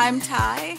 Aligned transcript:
I'm 0.00 0.20
Ty. 0.20 0.76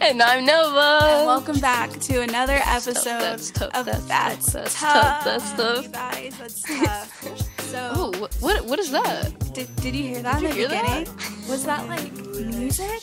And 0.00 0.22
I'm 0.22 0.46
Nova. 0.46 1.00
And 1.06 1.26
welcome 1.26 1.58
back 1.58 1.90
to 1.90 2.22
another 2.22 2.60
episode 2.64 3.38
tough, 3.52 3.74
of 3.74 3.86
that's 3.86 4.06
That's, 4.06 4.52
tough, 4.52 4.72
that's 4.72 4.80
tough. 4.80 5.24
that's 5.24 5.52
tough. 5.54 5.82
You 5.84 5.88
guys, 5.90 6.38
that's 6.38 6.62
tough. 6.62 7.18
Uh, 7.62 7.62
so, 7.62 7.90
Oh, 7.94 8.28
what 8.40 8.64
what 8.66 8.78
is 8.78 8.90
that? 8.92 9.32
did, 9.54 9.74
did 9.76 9.94
you 9.94 10.02
hear 10.04 10.22
that 10.22 10.40
Did 10.40 10.44
in 10.44 10.50
the 10.50 10.56
hear 10.56 10.68
that? 10.68 11.04
beginning? 11.06 11.48
Was 11.48 11.64
that 11.64 11.88
like 11.88 12.12
music? 12.12 13.02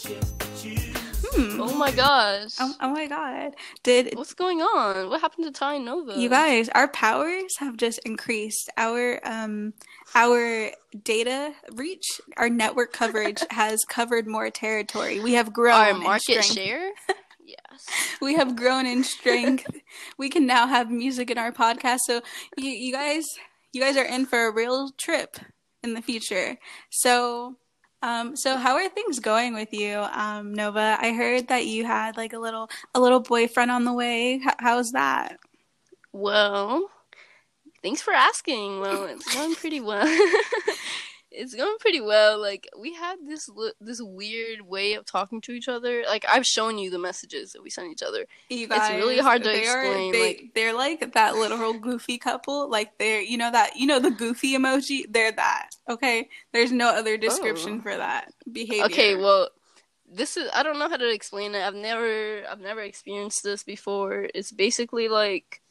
Hmm. 1.40 1.62
Oh 1.62 1.76
my 1.76 1.92
gosh. 1.92 2.52
Oh, 2.60 2.74
oh 2.82 2.90
my 2.90 3.08
god. 3.08 3.56
Did 3.84 4.16
What's 4.16 4.34
going 4.34 4.62
on? 4.62 5.10
What 5.10 5.22
happened 5.22 5.46
to 5.46 5.52
Ty 5.52 5.78
Nova? 5.78 6.20
you 6.20 6.30
guys, 6.30 6.70
our 6.70 6.88
powers 6.88 7.58
have 7.60 7.78
just 7.78 8.00
increased. 8.00 8.70
Our 8.78 9.20
um 9.24 9.74
our 10.16 10.72
data 11.04 11.54
reach, 11.74 12.06
our 12.38 12.50
network 12.50 12.92
coverage 12.94 13.44
has 13.52 13.84
covered 13.86 14.28
more 14.28 14.50
territory. 14.50 15.20
We 15.20 15.34
have 15.34 15.54
grown 15.54 15.76
Our 15.76 15.94
market 15.94 16.44
share? 16.44 16.92
yes. 17.46 17.88
we 18.22 18.36
have 18.36 18.56
grown 18.56 18.86
in 18.86 19.04
strength. 19.04 19.66
we 20.18 20.30
can 20.30 20.46
now 20.46 20.68
have 20.68 20.90
music 20.92 21.32
in 21.32 21.38
our 21.38 21.52
podcast. 21.52 22.00
So 22.06 22.22
you, 22.58 22.70
you 22.70 22.94
guys, 22.94 23.24
you 23.72 23.82
guys 23.82 23.98
are 23.98 24.06
in 24.06 24.26
for 24.26 24.48
a 24.48 24.52
real 24.52 24.92
trip 24.98 25.38
in 25.84 25.94
the 25.94 26.02
future. 26.02 26.58
So, 26.90 27.58
um, 28.02 28.36
so 28.36 28.58
how 28.58 28.76
are 28.76 28.90
things 28.90 29.20
going 29.20 29.54
with 29.54 29.74
you, 29.74 29.98
um, 30.12 30.54
Nova? 30.54 30.98
I 31.00 31.12
heard 31.12 31.48
that 31.50 31.66
you 31.66 31.86
had 31.86 32.18
like 32.18 32.34
a 32.34 32.40
little, 32.40 32.70
a 32.96 33.00
little 33.00 33.20
boyfriend 33.20 33.72
on 33.72 33.84
the 33.86 33.94
way. 33.94 34.36
H- 34.36 34.56
how's 34.60 34.92
that? 34.92 35.40
Well, 36.12 36.90
thanks 37.84 38.02
for 38.02 38.14
asking. 38.14 38.80
Well, 38.80 39.06
it's 39.06 39.34
going 39.34 39.56
pretty 39.56 39.80
well. 39.80 40.08
it's 41.40 41.56
going 41.56 41.78
pretty 41.80 42.02
well. 42.02 42.40
Like 42.40 42.68
we 42.78 42.94
had 42.94 43.16
this 43.26 43.50
this 43.80 44.02
weird 44.02 44.62
way 44.62 44.94
of 44.96 45.06
talking 45.06 45.40
to 45.42 45.52
each 45.54 45.68
other. 45.70 46.04
Like 46.08 46.26
I've 46.30 46.46
shown 46.46 46.78
you 46.78 46.90
the 46.92 47.00
messages 47.00 47.54
that 47.54 47.64
we 47.64 47.70
sent 47.70 47.92
each 47.92 48.04
other. 48.04 48.26
You 48.50 48.68
It's 48.70 48.90
really 48.92 49.20
hard 49.20 49.44
to 49.44 49.50
they 49.50 49.60
explain, 49.62 50.10
Are, 50.10 50.12
they, 50.12 50.28
like- 50.28 50.52
they're 50.54 50.74
like 50.74 51.14
that 51.14 51.36
literal 51.36 51.74
goofy 51.74 52.18
couple. 52.18 52.70
Like 52.70 52.98
they're, 52.98 53.22
you 53.22 53.38
know 53.38 53.52
that, 53.52 53.78
you 53.78 53.88
know 53.88 54.00
the 54.00 54.12
goofy 54.12 54.58
emoji. 54.58 55.06
They're 55.10 55.32
that. 55.32 55.70
Okay. 55.88 56.28
There's 56.52 56.72
no 56.72 56.90
other 56.90 57.18
description 57.18 57.78
Oh. 57.80 57.82
for 57.82 57.96
that 57.96 58.34
behavior. 58.52 58.86
Okay, 58.86 59.16
well, 59.16 59.50
this 60.12 60.36
is 60.38 60.50
I 60.54 60.64
don't 60.64 60.80
know 60.80 60.90
how 60.90 60.98
to 60.98 61.10
explain 61.14 61.56
it. 61.56 61.62
I've 61.66 61.76
never 61.76 62.44
I've 62.50 62.60
never 62.60 62.82
experienced 62.82 63.44
this 63.44 63.64
before. 63.64 64.28
It's 64.34 64.52
basically 64.52 65.08
like 65.08 65.62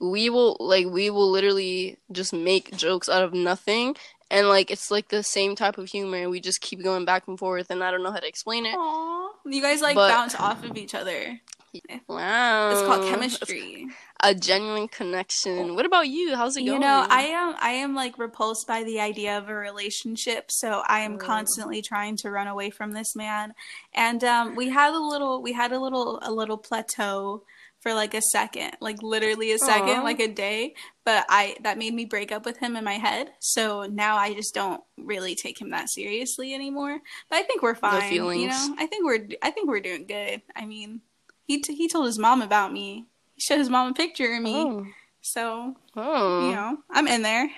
we 0.00 0.30
will 0.30 0.56
like 0.60 0.86
we 0.86 1.10
will 1.10 1.30
literally 1.30 1.98
just 2.10 2.32
make 2.32 2.74
jokes 2.76 3.08
out 3.08 3.22
of 3.22 3.34
nothing 3.34 3.96
and 4.30 4.48
like 4.48 4.70
it's 4.70 4.90
like 4.90 5.08
the 5.08 5.22
same 5.22 5.56
type 5.56 5.78
of 5.78 5.88
humor. 5.88 6.28
We 6.30 6.40
just 6.40 6.60
keep 6.60 6.82
going 6.82 7.04
back 7.04 7.26
and 7.28 7.38
forth 7.38 7.70
and 7.70 7.82
I 7.84 7.90
don't 7.90 8.02
know 8.02 8.12
how 8.12 8.18
to 8.20 8.28
explain 8.28 8.66
it. 8.66 8.74
Aw. 8.76 9.28
You 9.46 9.60
guys 9.62 9.80
like 9.80 9.94
But- 9.94 10.08
bounce 10.10 10.34
off 10.34 10.64
of 10.64 10.76
each 10.76 10.94
other. 10.94 11.40
Wow. 12.08 12.70
It's 12.72 12.82
called 12.82 13.04
chemistry. 13.08 13.86
A 14.24 14.34
genuine 14.34 14.88
connection. 14.88 15.76
What 15.76 15.86
about 15.86 16.08
you? 16.08 16.34
How's 16.34 16.56
it 16.56 16.62
You 16.62 16.72
going? 16.72 16.82
You 16.82 16.88
know, 16.88 17.06
I 17.08 17.22
am 17.22 17.54
I 17.60 17.70
am 17.70 17.94
like 17.94 18.18
repulsed 18.18 18.66
by 18.66 18.82
the 18.82 18.98
idea 19.00 19.38
of 19.38 19.48
a 19.48 19.54
relationship, 19.54 20.50
so 20.50 20.82
I 20.88 21.00
am 21.00 21.16
Mm. 21.16 21.20
constantly 21.20 21.80
trying 21.80 22.16
to 22.18 22.30
run 22.30 22.48
away 22.48 22.70
from 22.70 22.90
this 22.90 23.14
man. 23.14 23.54
And 23.94 24.24
um 24.24 24.56
we 24.56 24.70
had 24.70 24.92
a 24.94 24.98
little 24.98 25.40
we 25.42 25.52
had 25.52 25.70
a 25.70 25.78
little 25.78 26.18
a 26.22 26.32
little 26.32 26.58
plateau 26.58 27.44
for 27.80 27.94
like 27.94 28.14
a 28.14 28.20
second, 28.22 28.72
like 28.80 29.02
literally 29.02 29.52
a 29.52 29.58
second, 29.58 30.00
Aw. 30.00 30.02
like 30.02 30.20
a 30.20 30.28
day, 30.28 30.74
but 31.04 31.24
I 31.28 31.56
that 31.62 31.78
made 31.78 31.94
me 31.94 32.04
break 32.04 32.30
up 32.30 32.44
with 32.44 32.58
him 32.58 32.76
in 32.76 32.84
my 32.84 32.94
head. 32.98 33.30
So 33.40 33.84
now 33.90 34.16
I 34.16 34.34
just 34.34 34.54
don't 34.54 34.82
really 34.98 35.34
take 35.34 35.60
him 35.60 35.70
that 35.70 35.88
seriously 35.90 36.54
anymore. 36.54 37.00
But 37.28 37.36
I 37.36 37.42
think 37.42 37.62
we're 37.62 37.74
fine, 37.74 38.02
you 38.04 38.08
feelings. 38.20 38.68
know. 38.68 38.74
I 38.78 38.86
think 38.86 39.04
we're 39.04 39.26
I 39.42 39.50
think 39.50 39.68
we're 39.68 39.80
doing 39.80 40.06
good. 40.06 40.42
I 40.54 40.66
mean, 40.66 41.00
he 41.46 41.60
t- 41.60 41.74
he 41.74 41.88
told 41.88 42.06
his 42.06 42.18
mom 42.18 42.42
about 42.42 42.72
me. 42.72 43.06
He 43.34 43.40
showed 43.40 43.58
his 43.58 43.70
mom 43.70 43.90
a 43.90 43.94
picture 43.94 44.34
of 44.34 44.42
me. 44.42 44.54
Oh. 44.56 44.86
So, 45.22 45.76
Oh. 45.96 46.48
you 46.48 46.54
know, 46.54 46.78
I'm 46.90 47.06
in 47.08 47.22
there. 47.22 47.50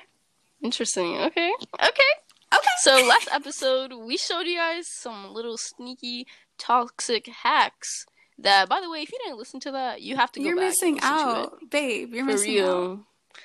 Interesting. 0.63 1.17
Okay. 1.19 1.53
Okay. 1.75 2.13
Okay. 2.55 2.69
So 2.83 3.05
last 3.07 3.29
episode 3.33 3.93
we 3.95 4.17
showed 4.17 4.43
you 4.47 4.57
guys 4.59 4.87
some 4.89 5.33
little 5.33 5.57
sneaky 5.57 6.27
toxic 6.59 7.27
hacks. 7.27 8.07
That, 8.43 8.69
by 8.69 8.81
the 8.81 8.91
way, 8.91 9.01
if 9.03 9.11
you 9.13 9.19
didn't 9.25 9.39
listen 9.39 9.61
to 9.61 9.73
that, 9.73 10.03
you 10.03 10.17
have 10.17 10.31
to 10.33 10.41
go 10.41 10.47
You're 10.47 10.57
back 10.57 10.63
and 10.63 10.69
missing 10.71 10.95
listen 10.97 11.11
to 11.11 11.17
it. 11.17 11.21
out, 11.21 11.59
babe. 11.71 12.15
You're 12.15 12.25
for 12.25 12.33
missing 12.33 12.55
real, 12.55 12.93
out. 12.93 12.99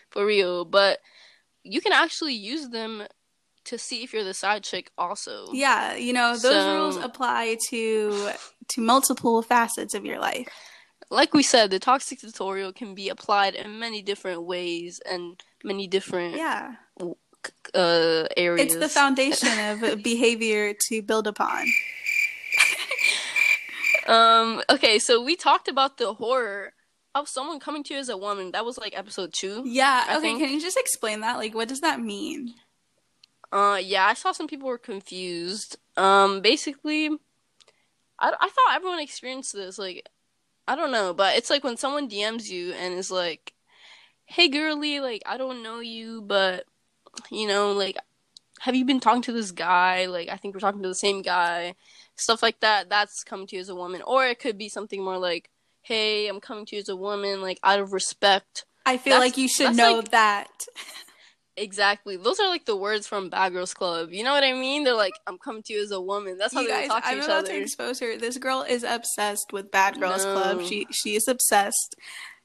for 0.10 0.26
real. 0.26 0.66
But 0.66 1.00
you 1.64 1.82
can 1.82 1.94
actually 1.94 2.34
use 2.34 2.70
them 2.70 3.04
to 3.66 3.78
see 3.78 4.04
if 4.04 4.14
you're 4.14 4.24
the 4.24 4.34
side 4.34 4.64
chick. 4.64 4.92
Also, 4.98 5.48
Yeah, 5.54 5.96
you 5.96 6.14
know, 6.14 6.32
those 6.32 6.42
So- 6.42 6.76
rules 6.78 6.98
apply 6.98 7.58
to 7.70 8.32
to 8.70 8.82
multiple 8.82 9.42
facets 9.42 9.94
of 9.94 10.04
your 10.06 10.20
life. 10.20 10.48
like 11.10 11.34
we 11.34 11.42
said, 11.44 11.70
the 11.70 11.80
toxic 11.80 12.20
tutorial 12.20 12.74
can 12.74 12.94
be 12.94 13.08
applied 13.08 13.56
in 13.56 13.80
many 13.80 14.02
different 14.02 14.44
ways 14.44 15.00
and 15.10 15.42
many 15.64 15.88
different 15.88 16.36
Yeah. 16.36 16.76
uh 17.74 18.26
areas. 18.36 18.66
It's 18.74 18.76
the 18.76 18.90
foundation 18.90 19.50
of 19.70 20.04
behavior 20.12 20.74
to 20.90 21.02
build 21.02 21.28
upon. 21.28 21.66
Um. 24.08 24.62
Okay, 24.70 25.00
so 25.00 25.22
we 25.22 25.36
talked 25.36 25.68
about 25.68 25.98
the 25.98 26.14
horror 26.14 26.74
of 27.14 27.28
someone 27.28 27.60
coming 27.60 27.84
to 27.84 27.94
you 27.94 28.00
as 28.00 28.10
a 28.10 28.18
woman. 28.18 28.52
That 28.52 28.66
was 28.66 28.78
like 28.78 28.98
episode 28.98 29.34
two. 29.34 29.64
Yeah, 29.66 30.06
I 30.08 30.14
okay, 30.18 30.22
think- 30.22 30.40
can 30.42 30.52
you 30.54 30.62
just 30.62 30.78
explain 30.78 31.22
that? 31.22 31.38
Like 31.38 31.54
what 31.54 31.68
does 31.68 31.82
that 31.82 32.00
mean? 32.00 32.54
Uh, 33.52 33.80
yeah, 33.82 34.06
I 34.06 34.14
saw 34.14 34.32
some 34.34 34.48
people 34.48 34.68
were 34.68 34.78
confused. 34.78 35.78
Um, 35.96 36.42
basically, 36.42 37.08
I, 38.20 38.30
I 38.40 38.50
thought 38.50 38.76
everyone 38.76 39.00
experienced 39.00 39.54
this. 39.54 39.78
Like, 39.80 40.06
I 40.68 40.76
don't 40.76 40.92
know, 40.92 41.14
but 41.14 41.38
it's 41.38 41.50
like 41.50 41.64
when 41.64 41.78
someone 41.78 42.10
DMs 42.10 42.50
you 42.50 42.74
and 42.74 42.94
is 42.94 43.10
like, 43.10 43.54
"Hey, 44.26 44.50
girly, 44.50 45.00
like 45.00 45.22
I 45.26 45.38
don't 45.38 45.64
know 45.64 45.80
you, 45.80 46.22
but 46.22 46.66
you 47.32 47.48
know, 47.48 47.72
like, 47.72 47.98
have 48.60 48.76
you 48.76 48.86
been 48.86 49.00
talking 49.00 49.22
to 49.24 49.32
this 49.34 49.52
guy? 49.52 50.06
Like, 50.08 50.30
I 50.30 50.36
think 50.38 50.54
we're 50.54 50.60
talking 50.60 50.84
to 50.84 50.90
the 50.90 50.96
same 50.96 51.22
guy." 51.22 51.76
Stuff 52.18 52.42
like 52.44 52.60
that. 52.62 52.90
That's 52.90 53.24
coming 53.24 53.48
to 53.48 53.56
you 53.56 53.62
as 53.62 53.70
a 53.70 53.76
woman, 53.76 54.02
or 54.06 54.26
it 54.28 54.40
could 54.40 54.58
be 54.58 54.70
something 54.70 55.04
more 55.04 55.18
like, 55.18 55.50
"Hey, 55.82 56.28
I'm 56.28 56.40
coming 56.40 56.66
to 56.68 56.76
you 56.76 56.82
as 56.82 56.90
a 56.90 56.96
woman, 56.96 57.42
like 57.42 57.60
out 57.64 57.80
of 57.80 57.94
respect." 57.94 58.66
I 58.86 58.98
feel 58.98 59.12
That's- 59.16 59.32
like 59.32 59.38
you 59.38 59.48
should 59.48 59.76
know 59.76 59.98
like- 59.98 60.12
that. 60.12 60.50
Exactly. 61.60 62.18
Those 62.18 62.40
are 62.40 62.50
like 62.50 62.66
the 62.66 62.76
words 62.76 63.08
from 63.08 63.32
Bad 63.32 63.52
Girls 63.52 63.74
Club. 63.74 64.12
You 64.12 64.24
know 64.24 64.32
what 64.32 64.44
I 64.44 64.54
mean? 64.54 64.84
They're 64.84 64.94
like, 64.94 65.16
I'm 65.26 65.40
coming 65.40 65.64
to 65.64 65.74
you 65.74 65.82
as 65.82 65.90
a 65.90 66.00
woman. 66.00 66.38
That's 66.38 66.54
how 66.54 66.62
You 66.62 66.68
they 66.68 66.82
guys, 66.82 66.88
talk 66.90 67.04
to 67.04 67.10
I'm 67.10 67.18
each 67.18 67.24
about 67.24 67.38
other. 67.46 67.48
to 67.54 67.58
expose 67.62 68.00
her. 68.00 68.16
This 68.16 68.38
girl 68.38 68.62
is 68.62 68.84
obsessed 68.84 69.52
with 69.52 69.72
Bad 69.72 70.00
Girls 70.00 70.24
No. 70.24 70.34
Club. 70.34 70.62
She 70.68 70.86
she 70.92 71.16
is 71.16 71.28
obsessed. 71.28 71.96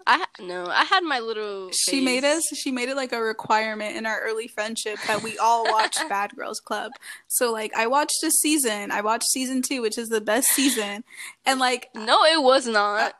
I 0.06 0.24
no, 0.40 0.66
I 0.66 0.84
had 0.84 1.02
my 1.04 1.20
little. 1.20 1.70
She 1.70 1.92
phase. 1.92 2.04
made 2.04 2.24
us. 2.24 2.42
She 2.54 2.70
made 2.70 2.88
it 2.88 2.96
like 2.96 3.12
a 3.12 3.22
requirement 3.22 3.96
in 3.96 4.06
our 4.06 4.20
early 4.20 4.48
friendship 4.48 4.98
that 5.06 5.22
we 5.22 5.38
all 5.38 5.64
watch 5.64 5.96
Bad 6.08 6.34
Girls 6.36 6.60
Club. 6.60 6.92
So 7.28 7.52
like, 7.52 7.74
I 7.76 7.86
watched 7.86 8.22
a 8.24 8.30
season. 8.30 8.90
I 8.90 9.00
watched 9.00 9.28
season 9.30 9.62
two, 9.62 9.82
which 9.82 9.98
is 9.98 10.08
the 10.08 10.20
best 10.20 10.48
season, 10.48 11.04
and 11.46 11.60
like, 11.60 11.88
No, 11.94 12.24
it 12.24 12.42
was 12.42 12.66
not. 12.66 13.10
Uh, 13.10 13.12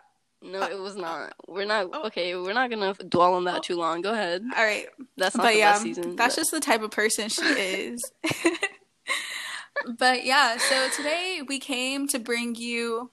no, 0.42 0.62
uh, 0.62 0.68
it 0.68 0.78
was 0.78 0.96
not. 0.96 1.34
We're 1.46 1.66
not. 1.66 1.88
Oh. 1.92 2.06
Okay, 2.06 2.34
we're 2.34 2.52
not 2.52 2.70
gonna 2.70 2.94
dwell 2.94 3.34
on 3.34 3.44
that 3.44 3.58
oh. 3.58 3.60
too 3.60 3.76
long. 3.76 4.02
Go 4.02 4.12
ahead. 4.12 4.42
all 4.56 4.64
right, 4.64 4.86
That's 5.16 5.36
not 5.36 5.44
but 5.44 5.52
the 5.52 5.58
yeah, 5.58 5.72
best 5.72 5.82
season. 5.82 6.16
that's 6.16 6.34
but- 6.34 6.40
just 6.40 6.50
the 6.50 6.60
type 6.60 6.82
of 6.82 6.90
person 6.90 7.28
she 7.28 7.42
is. 7.44 8.12
but 9.98 10.24
yeah, 10.24 10.58
so 10.58 10.88
today 10.96 11.42
we 11.46 11.58
came 11.58 12.08
to 12.08 12.18
bring 12.18 12.54
you 12.54 13.10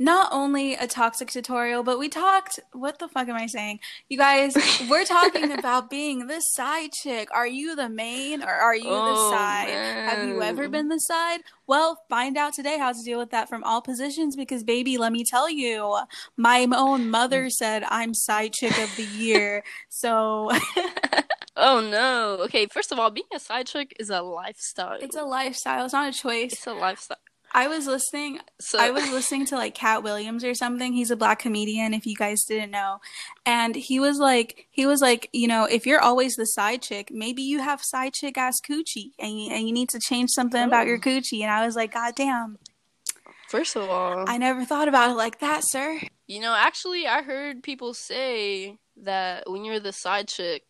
not 0.00 0.32
only 0.32 0.74
a 0.74 0.86
toxic 0.86 1.30
tutorial, 1.30 1.82
but 1.82 1.98
we 1.98 2.08
talked. 2.08 2.58
What 2.72 2.98
the 2.98 3.06
fuck 3.06 3.28
am 3.28 3.36
I 3.36 3.46
saying? 3.46 3.80
You 4.08 4.16
guys, 4.16 4.54
we're 4.88 5.04
talking 5.04 5.52
about 5.58 5.90
being 5.90 6.26
the 6.26 6.40
side 6.40 6.92
chick. 6.92 7.28
Are 7.32 7.46
you 7.46 7.76
the 7.76 7.90
main 7.90 8.42
or 8.42 8.48
are 8.50 8.74
you 8.74 8.84
the 8.84 8.90
Oh, 8.90 9.30
side? 9.30 9.68
Have 9.68 10.26
you 10.26 10.40
ever 10.42 10.68
been 10.70 10.88
the 10.88 10.98
side? 10.98 11.40
Well, 11.66 12.00
find 12.08 12.38
out 12.38 12.54
today 12.54 12.78
how 12.78 12.92
to 12.92 13.02
deal 13.04 13.18
with 13.18 13.30
that 13.30 13.48
from 13.50 13.62
all 13.62 13.82
positions 13.82 14.36
because, 14.36 14.64
baby, 14.64 14.96
let 14.96 15.12
me 15.12 15.22
tell 15.22 15.50
you, 15.50 15.98
my 16.36 16.66
own 16.74 17.10
mother 17.10 17.50
said 17.50 17.84
I'm 17.88 18.14
side 18.14 18.54
chick 18.54 18.76
of 18.78 18.96
the 18.96 19.04
year. 19.04 19.62
So 19.90 20.50
oh 21.56 21.80
no. 21.80 22.38
Okay, 22.44 22.66
first 22.66 22.90
of 22.90 22.98
all, 22.98 23.10
being 23.10 23.26
a 23.34 23.38
side 23.38 23.66
chick 23.66 23.94
is 24.00 24.08
a 24.08 24.22
lifestyle. 24.22 24.96
it's 25.00 25.14
a 25.16 25.24
lifestyle, 25.24 25.84
it's 25.84 25.92
not 25.92 26.14
a 26.14 26.18
choice. 26.18 26.54
It's 26.54 26.66
a 26.66 26.72
lifestyle. 26.72 27.18
I 27.52 27.66
was 27.68 27.86
listening 27.86 28.38
So 28.60 28.78
I 28.78 28.90
was 28.90 29.10
listening 29.10 29.44
to 29.46 29.56
like 29.56 29.74
Katt 29.74 30.02
Williams 30.02 30.44
or 30.44 30.54
something. 30.54 30.92
He's 30.92 31.10
a 31.10 31.16
black 31.16 31.40
comedian, 31.40 31.94
if 31.94 32.06
you 32.06 32.14
guys 32.16 32.44
didn't 32.44 32.70
know. 32.70 33.00
And 33.44 33.74
he 33.74 33.98
was 33.98 34.18
like, 34.18 34.66
he 34.70 34.86
was 34.86 35.00
like, 35.00 35.28
you 35.32 35.48
know, 35.48 35.64
if 35.64 35.86
you're 35.86 36.00
always 36.00 36.34
the 36.36 36.44
side 36.46 36.82
chick, 36.82 37.10
maybe 37.12 37.42
you 37.42 37.60
have 37.60 37.80
side 37.82 38.14
chick 38.14 38.38
ass 38.38 38.60
coochie, 38.60 39.12
and 39.18 39.40
you, 39.40 39.50
and 39.50 39.66
you 39.66 39.72
need 39.72 39.88
to 39.90 39.98
change 40.00 40.30
something 40.30 40.62
about 40.62 40.86
your 40.86 40.96
Oh. 40.96 41.00
coochie. 41.00 41.42
And 41.42 41.50
I 41.50 41.66
was 41.66 41.74
like, 41.76 41.92
God 41.94 42.14
damn, 42.14 42.58
First 43.48 43.74
of 43.74 43.88
all, 43.90 44.24
I 44.28 44.38
never 44.38 44.64
thought 44.64 44.86
about 44.86 45.10
it 45.10 45.14
like 45.14 45.40
that, 45.40 45.62
sir. 45.64 46.00
you 46.28 46.40
know, 46.40 46.54
actually, 46.54 47.08
I 47.08 47.22
heard 47.22 47.64
people 47.64 47.94
say 47.94 48.78
that 49.02 49.50
when 49.50 49.64
you're 49.64 49.80
the 49.80 49.92
side 49.92 50.28
chick, 50.28 50.62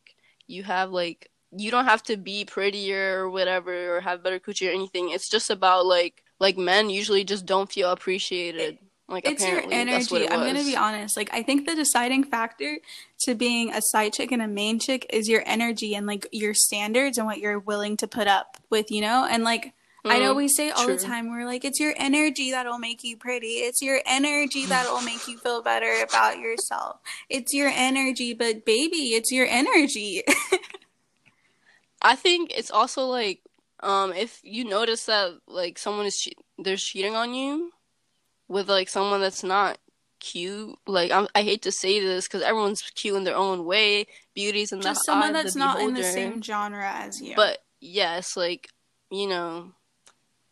you 0.47 0.63
have 0.63 0.91
like 0.91 1.31
you 1.55 1.71
don't 1.71 1.85
have 1.85 2.03
to 2.05 2.17
be 2.17 2.45
prettier 2.45 3.21
or 3.25 3.29
whatever 3.31 3.97
or 3.97 4.01
have 4.01 4.23
better 4.23 4.39
coochie 4.39 4.69
or 4.69 4.73
anything. 4.73 5.11
It's 5.11 5.29
just 5.29 5.51
about 5.51 5.85
like 5.85 6.23
like 6.41 6.59
men 6.59 6.91
usually 6.91 7.23
just 7.23 7.47
don't 7.47 7.71
feel 7.71 7.91
appreciated. 7.91 8.79
Like 9.09 9.27
it's 9.27 9.45
your 9.45 9.59
apparently 9.59 9.85
that's 9.85 10.11
what 10.11 10.23
energy. 10.23 10.33
it 10.33 10.33
I'm 10.33 10.47
gonna 10.47 10.65
be 10.65 10.77
honest. 10.77 11.17
Like 11.17 11.31
I 11.33 11.43
think 11.43 11.67
the 11.67 11.75
deciding 11.75 12.25
factor 12.25 12.79
to 13.23 13.35
being 13.35 13.73
a 13.73 13.81
side 13.83 14.13
chick 14.15 14.33
and 14.33 14.41
a 14.41 14.49
main 14.49 14.79
chick 14.79 15.07
is 15.11 15.29
your 15.29 15.43
energy 15.47 15.95
and 15.95 16.07
like 16.07 16.27
your 16.33 16.55
standards 16.55 17.19
and 17.19 17.27
what 17.27 17.39
you're 17.39 17.59
willing 17.59 17.97
to 17.99 18.09
put 18.09 18.27
up 18.27 18.57
with, 18.71 18.91
you 18.91 19.01
know? 19.01 19.27
And 19.31 19.45
like 19.45 19.75
I 20.09 20.19
know 20.19 20.33
Mm, 20.33 20.37
we 20.37 20.49
say 20.49 20.71
all 20.71 20.87
the 20.87 20.97
time, 20.97 21.31
we're 21.31 21.45
like, 21.45 21.65
it's 21.65 21.79
your 21.79 21.95
energy 21.97 22.53
that'll 22.53 22.79
make 22.79 23.05
you 23.05 23.17
pretty. 23.17 23.59
It's 23.59 23.83
your 23.83 24.01
energy 24.07 24.65
that'll 24.67 25.01
make 25.03 25.29
you 25.29 25.39
feel 25.39 25.63
better 25.63 26.03
about 26.03 26.39
yourself. 26.39 27.01
It's 27.29 27.53
your 27.53 27.69
energy, 27.69 28.33
but 28.33 28.65
baby, 28.65 29.15
it's 29.15 29.31
your 29.31 29.47
energy. 29.47 30.23
I 32.03 32.17
think 32.17 32.53
it's 32.57 32.71
also 32.71 33.07
like 33.07 33.41
um 33.83 34.13
if 34.13 34.41
you 34.43 34.65
notice 34.65 35.07
that 35.07 35.33
like 35.47 35.79
someone 35.79 36.07
is 36.07 36.21
che- 36.21 36.33
they're 36.59 36.77
cheating 36.77 37.15
on 37.17 37.35
you 37.35 37.73
with 38.49 38.69
like 38.69 38.89
someone 38.89 39.21
that's 39.21 39.45
not 39.45 39.79
cute. 40.19 40.77
Like 40.87 41.11
I'm, 41.13 41.29
I 41.35 41.43
hate 41.43 41.63
to 41.63 41.73
say 41.73 42.01
this 42.01 42.27
because 42.29 42.43
everyone's 42.43 42.83
cute 42.95 43.17
in 43.17 43.25
their 43.25 43.37
own 43.37 43.65
way. 43.65 44.07
Beauties 44.35 44.73
and 44.73 44.83
Just 44.83 45.05
someone 45.05 45.33
that's 45.33 45.57
not 45.57 45.81
in 45.81 45.95
the 45.95 46.03
same 46.05 46.43
genre 46.43 46.91
as 46.91 47.23
you. 47.23 47.35
But 47.37 47.59
yes, 47.81 48.37
like 48.37 48.69
you 49.11 49.27
know, 49.29 49.73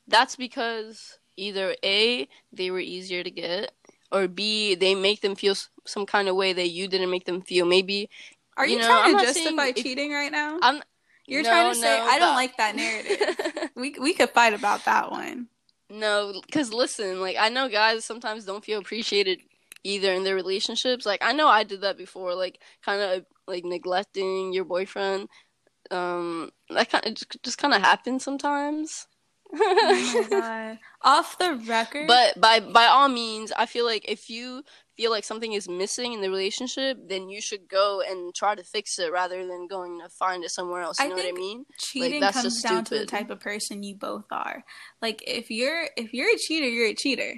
that's 0.07 0.37
because 0.37 1.19
either 1.37 1.77
a 1.85 2.29
they 2.53 2.71
were 2.71 2.81
easier 2.81 3.23
to 3.23 3.31
get, 3.31 3.73
or 4.11 4.27
b 4.29 4.75
they 4.75 4.95
make 4.95 5.21
them 5.21 5.35
feel 5.37 5.55
some 5.85 6.07
kind 6.07 6.29
of 6.29 6.37
way 6.37 6.53
that 6.53 6.69
you 6.69 6.89
didn't 6.89 7.11
make 7.11 7.25
them 7.27 7.43
feel. 7.43 7.67
Maybe 7.67 8.09
Are 8.57 8.67
you, 8.67 8.77
you 8.77 8.81
know, 8.81 8.87
trying 8.89 9.15
I'm 9.15 9.21
to 9.21 9.27
justify 9.27 9.51
saying 9.65 9.75
if- 9.77 9.83
cheating 9.83 10.13
right 10.13 10.33
now? 10.33 10.59
I'm. 10.63 10.83
You're 11.29 11.43
no, 11.43 11.51
trying 11.51 11.75
to 11.75 11.79
say 11.79 12.01
I 12.01 12.19
don't 12.19 12.35
like 12.35 12.57
that 12.57 12.75
narrative. 12.75 13.71
we 13.77 13.95
we 14.01 14.15
could 14.15 14.31
fight 14.31 14.55
about 14.55 14.87
that 14.87 15.11
one. 15.11 15.49
No, 15.91 16.41
because 16.47 16.73
listen, 16.73 17.21
like 17.21 17.37
I 17.39 17.51
know 17.51 17.69
guys 17.69 18.07
sometimes 18.07 18.47
don't 18.47 18.65
feel 18.65 18.79
appreciated 18.79 19.41
either 19.85 20.13
in 20.13 20.25
their 20.25 20.35
relationships. 20.35 21.05
Like 21.05 21.23
I 21.23 21.33
know 21.33 21.47
I 21.47 21.65
did 21.65 21.83
that 21.83 21.99
before, 21.99 22.35
like 22.35 22.61
kind 22.83 23.03
of 23.03 23.27
like 23.47 23.65
neglecting 23.65 24.55
your 24.55 24.65
boyfriend. 24.65 25.29
Um, 25.91 26.51
that 26.71 26.91
kind 26.91 27.07
of 27.07 27.15
just, 27.15 27.43
just 27.43 27.59
kind 27.59 27.75
of 27.75 27.83
happens 27.83 28.25
sometimes. 28.25 29.07
Oh 29.53 30.13
my 30.15 30.29
god. 30.31 30.79
Off 31.03 31.39
the 31.39 31.57
record. 31.67 32.07
But 32.07 32.41
by 32.41 32.61
by 32.61 32.87
all 32.87 33.09
means, 33.09 33.53
I 33.53 33.67
feel 33.67 33.85
like 33.85 34.07
if 34.09 34.31
you 34.31 34.63
feel 34.99 35.12
like 35.12 35.23
something 35.25 35.53
is 35.53 35.69
missing 35.69 36.12
in 36.12 36.21
the 36.21 36.29
relationship, 36.29 36.99
then 37.09 37.29
you 37.29 37.41
should 37.41 37.69
go 37.69 38.03
and 38.03 38.35
try 38.35 38.55
to 38.56 38.65
fix 38.65 38.99
it 38.99 39.12
rather 39.12 39.47
than 39.47 39.69
going 39.69 40.00
to 40.00 40.09
find 40.09 40.43
it 40.45 40.50
somewhere 40.50 40.83
else. 40.83 40.99
You 40.99 41.06
I 41.06 41.09
know 41.09 41.15
what 41.15 41.25
I 41.27 41.33
mean? 41.33 41.65
cheating 41.79 42.21
that's 42.21 42.43
comes 42.43 42.61
down 42.62 42.85
to 42.85 42.91
the 42.91 42.97
stupid. 42.97 43.09
type 43.09 43.31
of 43.31 43.39
person 43.39 43.85
you 43.85 43.95
both 43.95 44.25
are. 44.33 44.65
Like 45.00 45.23
if 45.25 45.50
you're 45.50 45.89
if 45.97 46.12
you're 46.12 46.35
a 46.35 46.37
cheater, 46.37 46.69
you're 46.69 46.89
a 46.89 46.95
cheater. 46.95 47.35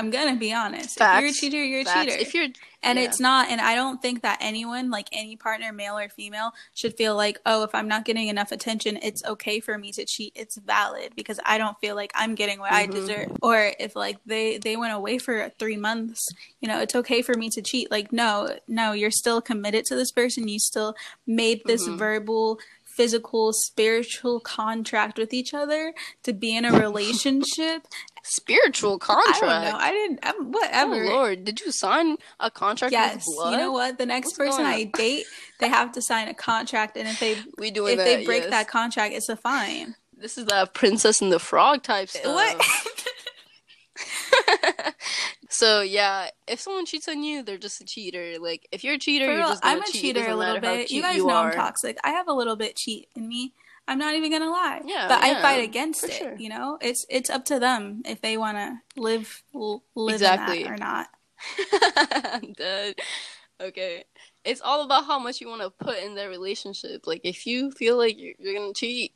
I'm 0.00 0.10
gonna 0.10 0.36
be 0.36 0.52
honest. 0.52 0.98
If 0.98 1.20
you're 1.20 1.30
a 1.30 1.32
cheater, 1.32 1.62
you're 1.62 1.80
a 1.82 1.84
Facts. 1.84 2.04
cheater. 2.06 2.16
If 2.20 2.34
you're 2.34 2.48
and 2.82 2.98
yeah. 2.98 3.04
it's 3.04 3.20
not 3.20 3.50
and 3.50 3.60
I 3.60 3.74
don't 3.74 4.00
think 4.00 4.22
that 4.22 4.38
anyone, 4.40 4.90
like 4.90 5.08
any 5.12 5.36
partner, 5.36 5.70
male 5.70 5.98
or 5.98 6.08
female, 6.08 6.52
should 6.72 6.96
feel 6.96 7.14
like, 7.14 7.38
oh, 7.44 7.62
if 7.62 7.74
I'm 7.74 7.86
not 7.88 8.06
getting 8.06 8.28
enough 8.28 8.52
attention, 8.52 8.98
it's 9.02 9.22
okay 9.26 9.60
for 9.60 9.76
me 9.76 9.92
to 9.92 10.06
cheat. 10.06 10.32
It's 10.34 10.56
valid 10.56 11.12
because 11.14 11.38
I 11.44 11.58
don't 11.58 11.78
feel 11.80 11.94
like 11.94 12.10
I'm 12.14 12.34
getting 12.34 12.58
what 12.58 12.72
I 12.72 12.86
Mhm. 12.86 12.92
deserve. 12.92 13.36
Or 13.42 13.72
if 13.78 13.94
like 13.94 14.16
they 14.24 14.56
they 14.56 14.76
went 14.76 14.94
away 14.94 15.18
for 15.18 15.50
three 15.58 15.76
months, 15.76 16.26
you 16.60 16.68
know, 16.68 16.80
it's 16.80 16.94
okay 16.94 17.20
for 17.20 17.34
me 17.34 17.50
to 17.50 17.60
cheat. 17.60 17.90
Like 17.90 18.10
no, 18.12 18.56
no, 18.66 18.92
you're 18.92 19.10
still 19.10 19.42
committed 19.42 19.84
to 19.86 19.94
this 19.94 20.10
person. 20.10 20.48
You 20.48 20.58
still 20.58 20.94
made 21.26 21.60
this 21.66 21.86
Mhm. 21.86 21.98
verbal 21.98 22.58
physical 23.00 23.50
spiritual 23.54 24.40
contract 24.40 25.16
with 25.16 25.32
each 25.32 25.54
other 25.54 25.94
to 26.22 26.34
be 26.34 26.54
in 26.54 26.66
a 26.66 26.72
relationship 26.78 27.86
spiritual 28.22 28.98
contract. 28.98 29.42
i 29.42 29.46
don't 29.46 29.64
know 29.64 29.78
i 29.78 29.90
didn't 29.90 30.18
I'm, 30.22 30.34
Oh 30.38 30.44
whatever 30.50 31.06
Lord, 31.06 31.44
did 31.46 31.60
you 31.60 31.72
sign 31.72 32.18
a 32.40 32.50
contract 32.50 32.92
yes 32.92 33.14
with 33.14 33.24
blood? 33.36 33.52
you 33.52 33.56
know 33.56 33.72
what 33.72 33.96
the 33.96 34.04
next 34.04 34.38
What's 34.38 34.50
person 34.50 34.66
i 34.66 34.84
date 34.84 35.24
they 35.60 35.68
have 35.68 35.92
to 35.92 36.02
sign 36.02 36.28
a 36.28 36.34
contract 36.34 36.98
and 36.98 37.08
if 37.08 37.18
they 37.18 37.38
We 37.56 37.70
doing 37.70 37.92
if 37.92 37.98
that? 38.00 38.04
they 38.04 38.26
break 38.26 38.42
yes. 38.42 38.50
that 38.50 38.68
contract 38.68 39.14
it's 39.14 39.30
a 39.30 39.36
fine 39.36 39.94
this 40.18 40.36
is 40.36 40.44
the 40.44 40.68
Princess 40.74 41.22
and 41.22 41.32
the 41.32 41.38
Frog 41.38 41.82
type 41.82 42.10
stuff. 42.10 42.26
what 42.26 42.62
so 45.50 45.82
yeah, 45.82 46.30
if 46.48 46.60
someone 46.60 46.86
cheats 46.86 47.08
on 47.08 47.22
you, 47.22 47.42
they're 47.42 47.58
just 47.58 47.80
a 47.80 47.84
cheater. 47.84 48.36
Like 48.38 48.66
if 48.72 48.82
you're 48.84 48.94
a 48.94 48.98
cheater, 48.98 49.26
you're 49.26 49.36
real, 49.36 49.48
just 49.48 49.62
gonna 49.62 49.76
i'm 49.76 49.82
a 49.82 49.86
cheat. 49.86 50.00
Cheater 50.00 50.28
a 50.28 50.34
little 50.36 50.60
bit 50.60 50.90
you 50.90 51.02
guys 51.02 51.16
you 51.16 51.26
know 51.26 51.34
are. 51.34 51.50
i'm 51.50 51.56
toxic 51.56 51.98
i 52.04 52.10
have 52.10 52.28
a 52.28 52.32
little 52.32 52.56
bit 52.56 52.76
cheat 52.76 53.08
in 53.16 53.28
me 53.28 53.52
i'm 53.88 53.98
not 53.98 54.14
even 54.14 54.30
gonna 54.30 54.50
lie 54.50 54.80
Yeah, 54.84 55.08
but 55.08 55.22
i 55.22 55.40
fight 55.42 55.62
against 55.64 56.04
it 56.04 56.12
sure. 56.12 56.36
you 56.36 56.48
know 56.48 56.78
it's 56.80 57.04
it's 57.10 57.28
up 57.30 57.44
to 57.46 57.58
them 57.58 58.02
if 58.04 58.20
they 58.20 58.36
want 58.36 58.56
to 58.58 58.78
live 59.00 59.42
l- 59.54 59.82
live 59.94 60.14
Exactly. 60.14 60.64
or 60.66 60.76
not 60.76 61.08
I'm 62.12 62.52
dead. 62.52 62.96
Okay. 63.60 64.04
It's 64.44 64.60
all 64.60 64.84
about 64.84 65.04
how 65.06 65.18
much 65.18 65.40
you 65.40 65.48
want 65.48 65.62
to 65.62 65.70
put 65.70 65.98
in 65.98 66.14
their 66.14 66.28
relationship. 66.28 67.06
Like 67.06 67.22
if 67.24 67.46
you 67.46 67.70
feel 67.70 67.96
like 67.96 68.18
you're, 68.18 68.34
you're 68.38 68.54
gonna 68.54 68.72
cheat, 68.74 69.14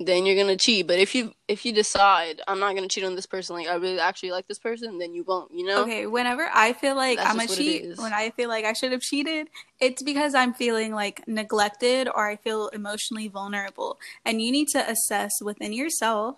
then 0.00 0.26
you're 0.26 0.36
gonna 0.36 0.56
cheat. 0.56 0.86
But 0.86 0.98
if 0.98 1.14
you 1.14 1.32
if 1.48 1.64
you 1.64 1.72
decide 1.72 2.40
I'm 2.46 2.60
not 2.60 2.74
gonna 2.74 2.88
cheat 2.88 3.04
on 3.04 3.16
this 3.16 3.26
person, 3.26 3.56
like 3.56 3.66
I 3.66 3.74
really 3.74 3.98
actually 3.98 4.30
like 4.30 4.46
this 4.46 4.58
person, 4.58 4.98
then 4.98 5.14
you 5.14 5.24
won't. 5.24 5.52
You 5.52 5.66
know? 5.66 5.82
Okay, 5.82 6.06
whenever 6.06 6.48
I 6.52 6.72
feel 6.72 6.94
like 6.94 7.18
That's 7.18 7.30
I'm 7.30 7.36
a 7.36 7.40
just 7.40 7.50
what 7.50 7.58
it 7.58 7.62
cheat, 7.62 7.98
when 7.98 8.12
I 8.12 8.30
feel 8.30 8.48
like 8.48 8.64
I 8.64 8.72
should 8.72 8.92
have 8.92 9.00
cheated, 9.00 9.48
it's 9.80 10.02
because 10.02 10.34
I'm 10.34 10.54
feeling 10.54 10.94
like 10.94 11.26
neglected 11.26 12.08
or 12.08 12.28
I 12.28 12.36
feel 12.36 12.68
emotionally 12.68 13.28
vulnerable. 13.28 13.98
And 14.24 14.40
you 14.40 14.52
need 14.52 14.68
to 14.68 14.88
assess 14.88 15.32
within 15.42 15.72
yourself 15.72 16.36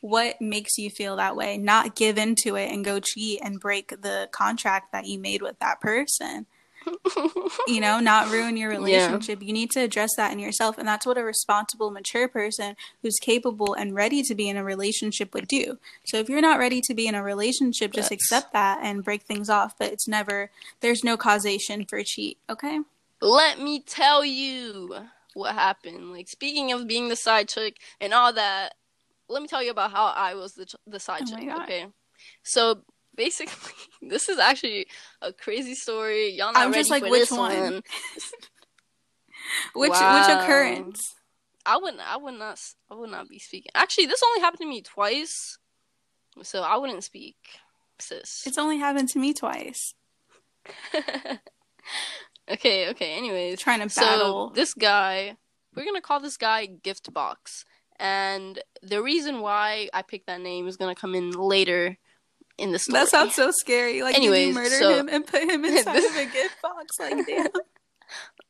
what 0.00 0.40
makes 0.40 0.78
you 0.78 0.88
feel 0.88 1.16
that 1.16 1.36
way, 1.36 1.58
not 1.58 1.96
give 1.96 2.16
into 2.16 2.54
it 2.56 2.70
and 2.70 2.84
go 2.84 3.00
cheat 3.00 3.40
and 3.42 3.60
break 3.60 3.88
the 3.88 4.28
contract 4.32 4.92
that 4.92 5.06
you 5.06 5.18
made 5.18 5.42
with 5.42 5.58
that 5.58 5.80
person. 5.80 6.46
You 7.68 7.80
know, 7.80 7.98
not 7.98 8.30
ruin 8.30 8.56
your 8.56 8.70
Yeah. 8.70 8.78
relationship. 8.78 9.42
You 9.42 9.52
need 9.52 9.70
to 9.72 9.80
address 9.80 10.10
that 10.16 10.32
in 10.32 10.38
yourself. 10.38 10.78
And 10.78 10.86
that's 10.86 11.04
what 11.04 11.18
a 11.18 11.24
responsible, 11.24 11.90
mature 11.90 12.28
person 12.28 12.76
who's 13.02 13.18
capable 13.18 13.74
and 13.74 13.94
ready 13.94 14.22
to 14.22 14.34
be 14.34 14.48
in 14.48 14.56
a 14.56 14.62
relationship 14.62 15.34
would 15.34 15.48
do. 15.48 15.78
So 16.04 16.18
if 16.18 16.28
you're 16.28 16.40
not 16.40 16.58
ready 16.60 16.80
to 16.82 16.94
be 16.94 17.08
in 17.08 17.14
a 17.16 17.22
relationship, 17.22 17.92
just 17.92 18.12
accept 18.12 18.52
that 18.52 18.78
and 18.82 19.02
break 19.04 19.22
things 19.22 19.50
off. 19.50 19.76
But 19.78 19.92
it's 19.92 20.06
never, 20.06 20.50
there's 20.80 21.02
no 21.02 21.16
causation 21.16 21.84
for 21.86 22.00
cheat, 22.04 22.38
okay? 22.48 22.80
Let 23.20 23.58
me 23.58 23.80
tell 23.80 24.24
you 24.24 24.94
what 25.34 25.54
happened. 25.54 26.12
Like 26.12 26.28
speaking 26.28 26.70
of 26.72 26.86
being 26.86 27.08
the 27.08 27.16
side 27.16 27.48
chick 27.48 27.78
and 28.00 28.14
all 28.14 28.32
that, 28.32 28.74
let 29.28 29.42
me 29.42 29.48
tell 29.48 29.62
you 29.62 29.70
about 29.72 29.90
how 29.90 30.06
I 30.06 30.34
was 30.34 30.52
the 30.54 30.66
ch- 30.66 30.76
the 30.86 31.00
side 31.00 31.22
Oh 31.26 31.36
chick. 31.36 31.48
Okay, 31.62 31.86
so 32.44 32.82
basically, 33.16 33.72
this 34.02 34.28
is 34.28 34.38
actually 34.38 34.86
a 35.22 35.32
crazy 35.32 35.74
story. 35.74 36.30
Y'all 36.32 36.52
not 36.52 36.62
I'm 36.62 36.70
ready 36.70 36.80
just 36.80 36.90
like, 36.90 37.02
for 37.04 37.10
which 37.10 37.20
this 37.22 37.30
one? 37.32 37.60
one. 37.60 37.82
Which 39.74 39.90
Wow. 39.92 40.14
which 40.16 40.36
occurrence? 40.42 41.14
I 41.64 41.76
wouldn't. 41.76 42.00
I 42.00 42.16
would 42.16 42.34
not. 42.34 42.58
I 42.90 42.94
would 42.94 43.10
not 43.10 43.28
be 43.28 43.38
speaking. 43.38 43.70
Actually, 43.74 44.06
this 44.06 44.22
only 44.24 44.40
happened 44.40 44.60
to 44.60 44.66
me 44.66 44.82
twice, 44.82 45.58
so 46.42 46.62
I 46.62 46.76
wouldn't 46.76 47.04
speak, 47.04 47.36
sis. 47.98 48.42
It's 48.46 48.58
only 48.58 48.78
happened 48.78 49.08
to 49.10 49.18
me 49.18 49.34
twice. 49.34 49.94
okay. 52.50 52.88
Okay. 52.90 53.16
Anyways, 53.16 53.60
Trying 53.60 53.88
to 53.88 53.94
battle 53.94 54.48
so 54.48 54.54
this 54.54 54.74
guy, 54.74 55.36
we're 55.74 55.84
gonna 55.84 56.00
call 56.00 56.20
this 56.20 56.36
guy 56.36 56.66
Gift 56.66 57.12
Box, 57.12 57.64
and 57.98 58.60
the 58.82 59.02
reason 59.02 59.40
why 59.40 59.88
I 59.92 60.02
picked 60.02 60.26
that 60.26 60.40
name 60.40 60.66
is 60.66 60.76
gonna 60.76 60.94
come 60.94 61.14
in 61.14 61.30
later 61.32 61.98
in 62.58 62.72
the 62.72 62.78
story. 62.78 63.00
That 63.00 63.08
sounds 63.08 63.34
so 63.34 63.50
scary. 63.50 64.02
Like, 64.02 64.16
Anyways, 64.16 64.48
you 64.48 64.54
murder 64.54 64.70
so- 64.78 64.94
him 64.98 65.08
and 65.10 65.26
put 65.26 65.42
him 65.42 65.64
inside 65.64 65.94
This- 65.94 66.10
of 66.10 66.16
a 66.16 66.24
gift 66.26 66.62
box? 66.62 66.96
Like, 66.98 67.26
damn. 67.26 67.46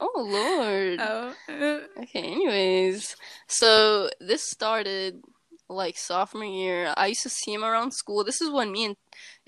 oh 0.01 0.13
Lord. 0.17 0.99
Oh, 1.01 1.83
Okay, 2.03 2.23
anyways. 2.23 3.17
So 3.49 4.11
this 4.21 4.43
started 4.49 5.23
like 5.69 5.97
sophomore 5.99 6.45
year. 6.45 6.95
I 6.97 7.09
used 7.09 7.25
to 7.25 7.29
see 7.29 7.53
him 7.53 7.65
around 7.65 7.93
school. 7.93 8.23
This 8.23 8.41
is 8.41 8.51
when 8.51 8.71
me 8.71 8.85
and, 8.85 8.97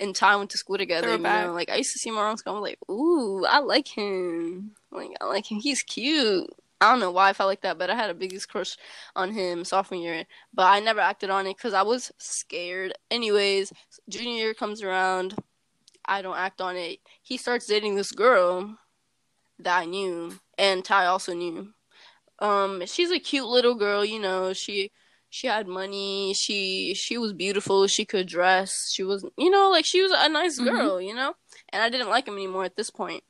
and 0.01 0.17
Ty 0.17 0.35
went 0.37 0.51
to 0.51 0.59
school 0.59 0.77
together, 0.77 1.13
you 1.13 1.19
know. 1.19 1.53
Like 1.53 1.71
I 1.71 1.77
used 1.77 1.93
to 1.93 1.99
see 2.01 2.11
him 2.11 2.19
around 2.19 2.39
school. 2.39 2.57
I'm 2.57 2.63
like, 2.63 2.79
ooh, 2.91 3.45
I 3.45 3.61
like 3.61 3.87
him. 3.87 4.73
Like 4.91 5.11
I 5.21 5.27
like 5.27 5.49
him. 5.51 5.61
He's 5.61 5.83
cute. 5.83 6.49
I 6.81 6.91
don't 6.91 7.01
know 7.01 7.11
why 7.11 7.29
I 7.29 7.33
felt 7.33 7.49
like 7.49 7.63
that, 7.63 7.79
but 7.79 7.91
I 7.91 7.97
had 7.97 8.11
a 8.11 8.15
biggest 8.15 8.49
crush 8.49 8.77
on 9.17 9.33
him 9.33 9.65
sophomore 9.65 10.01
year. 10.01 10.25
But 10.55 10.67
I 10.67 10.81
never 10.81 11.01
acted 11.01 11.31
on 11.31 11.47
it 11.47 11.57
because 11.57 11.75
I 11.75 11.83
was 11.83 12.13
scared. 12.19 12.93
Anyways, 13.11 13.73
junior 14.09 14.37
year 14.37 14.55
comes 14.55 14.83
around. 14.83 15.35
I 16.05 16.23
don't 16.23 16.37
act 16.37 16.61
on 16.61 16.77
it. 16.77 17.01
He 17.23 17.37
starts 17.37 17.67
dating 17.67 17.97
this 17.97 18.13
girl 18.13 18.79
that 19.59 19.79
I 19.81 19.85
knew, 19.87 20.39
and 20.57 20.85
Ty 20.85 21.07
also 21.07 21.35
knew. 21.35 21.75
Um, 22.39 22.85
she's 22.87 23.11
a 23.11 23.19
cute 23.19 23.47
little 23.47 23.75
girl, 23.75 24.05
you 24.05 24.21
know. 24.21 24.53
She 24.53 24.93
she 25.31 25.49
had 25.49 25.67
money. 25.67 26.35
She 26.35 26.95
she 26.95 27.19
was 27.19 27.33
beautiful. 27.33 27.87
She 27.89 28.05
could 28.05 28.29
dress. 28.29 28.91
She 28.93 29.03
was, 29.03 29.25
you 29.37 29.51
know, 29.51 29.69
like 29.71 29.85
she 29.85 30.03
was 30.03 30.13
a 30.15 30.29
nice 30.29 30.59
Mhm. 30.61 30.65
girl, 30.65 31.01
you 31.01 31.15
know. 31.15 31.35
And 31.71 31.83
I 31.83 31.89
didn't 31.89 32.09
like 32.09 32.29
him 32.29 32.35
anymore 32.35 32.65
at 32.65 32.77
this 32.77 32.91
point. 32.91 33.25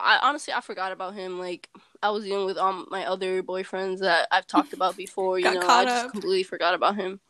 I 0.00 0.18
honestly 0.22 0.52
I 0.54 0.60
forgot 0.60 0.92
about 0.92 1.14
him. 1.14 1.38
Like 1.38 1.68
I 2.02 2.10
was 2.10 2.24
dealing 2.24 2.46
with 2.46 2.58
all 2.58 2.86
my 2.90 3.04
other 3.06 3.42
boyfriends 3.42 3.98
that 4.00 4.28
I've 4.30 4.46
talked 4.46 4.72
about 4.72 4.96
before. 5.04 5.38
You 5.38 5.52
know, 5.54 5.68
I 5.68 5.84
just 5.84 6.06
up. 6.06 6.10
completely 6.12 6.42
forgot 6.42 6.74
about 6.74 6.96
him. 6.96 7.20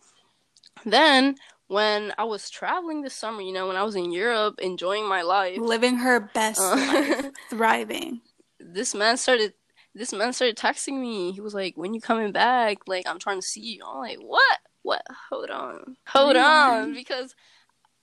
Then 0.85 1.37
when 1.67 2.13
I 2.19 2.25
was 2.25 2.51
traveling 2.51 3.03
this 3.03 3.15
summer, 3.15 3.43
you 3.43 3.53
know, 3.53 3.67
when 3.69 3.77
I 3.77 3.83
was 3.83 3.95
in 3.97 4.11
Europe 4.13 4.59
enjoying 4.61 5.09
my 5.09 5.23
life, 5.23 5.59
living 5.59 5.97
her 5.97 6.21
best 6.21 6.61
Uh, 6.61 6.77
life, 6.77 7.27
thriving. 7.51 8.21
this 8.61 8.95
man 8.95 9.17
started 9.17 9.55
this 9.95 10.13
man 10.13 10.33
started 10.33 10.57
texting 10.57 11.01
me. 11.01 11.33
He 11.33 11.41
was 11.41 11.55
like, 11.55 11.77
"When 11.77 11.95
you 11.95 12.01
coming 12.01 12.33
back? 12.33 12.79
Like, 12.87 13.09
I'm 13.09 13.19
trying 13.19 13.41
to 13.41 13.47
see 13.47 13.61
you." 13.77 13.85
I'm 13.85 13.99
like, 13.99 14.19
"What? 14.19 14.59
What? 14.83 15.03
Hold 15.31 15.51
on, 15.51 15.97
hold 16.07 16.37
on," 16.37 16.93
because 16.95 17.35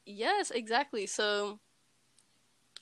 yes, 0.06 0.52
exactly. 0.52 1.06
So 1.06 1.60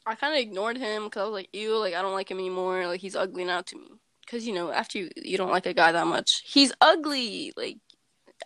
I 0.05 0.15
kind 0.15 0.33
of 0.33 0.39
ignored 0.39 0.77
him 0.77 1.05
because 1.05 1.21
I 1.21 1.25
was 1.25 1.33
like, 1.33 1.49
"Ew, 1.53 1.77
like 1.77 1.93
I 1.93 2.01
don't 2.01 2.13
like 2.13 2.29
him 2.29 2.39
anymore. 2.39 2.87
Like 2.87 3.01
he's 3.01 3.15
ugly 3.15 3.45
now 3.45 3.61
to 3.61 3.77
me." 3.77 3.87
Because 4.25 4.45
you 4.47 4.53
know, 4.53 4.71
after 4.71 4.99
you 4.99 5.09
you 5.15 5.37
don't 5.37 5.51
like 5.51 5.65
a 5.65 5.73
guy 5.73 5.91
that 5.91 6.07
much, 6.07 6.29
he's 6.45 6.71
ugly. 6.81 7.53
Like 7.55 7.77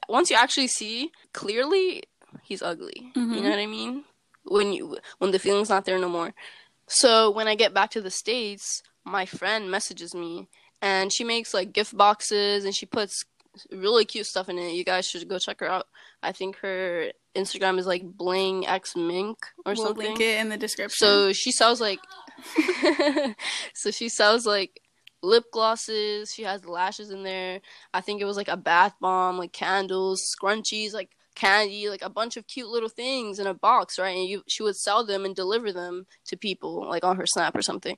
once 0.10 0.30
you 0.30 0.36
actually 0.36 0.68
see 0.68 1.12
clearly, 1.34 2.04
he's 2.44 2.62
ugly. 2.62 3.12
You 3.16 3.22
Mhm. 3.22 3.44
know 3.44 3.50
what 3.50 3.60
I 3.60 3.66
mean? 3.66 4.04
When 4.44 4.74
you 4.74 4.98
when 5.18 5.32
the 5.32 5.40
feeling's 5.40 5.70
not 5.70 5.86
there 5.86 6.00
no 6.00 6.10
more. 6.10 6.34
So 6.88 7.30
when 7.32 7.48
I 7.48 7.56
get 7.56 7.74
back 7.74 7.90
to 7.92 8.02
the 8.02 8.12
states, 8.12 8.82
my 9.04 9.26
friend 9.26 9.70
messages 9.70 10.14
me 10.14 10.48
and 10.82 11.12
she 11.12 11.24
makes 11.24 11.54
like 11.54 11.74
gift 11.74 11.96
boxes 11.98 12.64
and 12.66 12.76
she 12.76 12.86
puts 12.86 13.26
really 13.72 14.06
cute 14.06 14.26
stuff 14.26 14.50
in 14.50 14.58
it. 14.58 14.74
You 14.74 14.84
guys 14.84 15.08
should 15.08 15.28
go 15.28 15.40
check 15.40 15.60
her 15.60 15.70
out. 15.70 15.88
I 16.22 16.32
think 16.32 16.58
her 16.58 17.12
Instagram 17.36 17.78
is 17.78 17.86
like 17.86 18.04
bling 18.04 18.66
x 18.68 18.96
mink 18.96 19.38
or 19.66 19.74
we'll 19.74 19.88
something. 19.88 20.08
link 20.08 20.20
it 20.20 20.40
in 20.40 20.50
the 20.50 20.58
description. 20.58 20.98
So 20.98 21.34
she 21.34 21.52
sells 21.52 21.80
like 21.80 22.00
so 23.74 23.92
she 23.92 24.10
sells 24.10 24.46
like 24.46 24.82
lip 25.22 25.46
glosses, 25.52 26.34
she 26.34 26.44
has 26.44 26.66
lashes 26.66 27.12
in 27.12 27.24
there. 27.24 27.62
I 27.94 28.02
think 28.02 28.22
it 28.22 28.26
was 28.26 28.38
like 28.38 28.48
a 28.48 28.58
bath 28.58 28.96
bomb, 29.00 29.38
like 29.38 29.54
candles, 29.54 30.36
scrunchies, 30.36 30.94
like 30.94 31.12
candy, 31.36 31.90
like 31.90 32.02
a 32.02 32.10
bunch 32.10 32.38
of 32.38 32.48
cute 32.48 32.68
little 32.68 32.90
things 32.90 33.40
in 33.40 33.48
a 33.48 33.54
box, 33.54 34.00
right? 34.00 34.16
And 34.16 34.28
you 34.28 34.44
she 34.48 34.64
would 34.64 34.76
sell 34.76 35.06
them 35.06 35.26
and 35.26 35.36
deliver 35.36 35.72
them 35.72 36.06
to 36.26 36.38
people 36.38 36.88
like 36.88 37.04
on 37.04 37.18
her 37.18 37.26
Snap 37.26 37.56
or 37.56 37.62
something. 37.62 37.98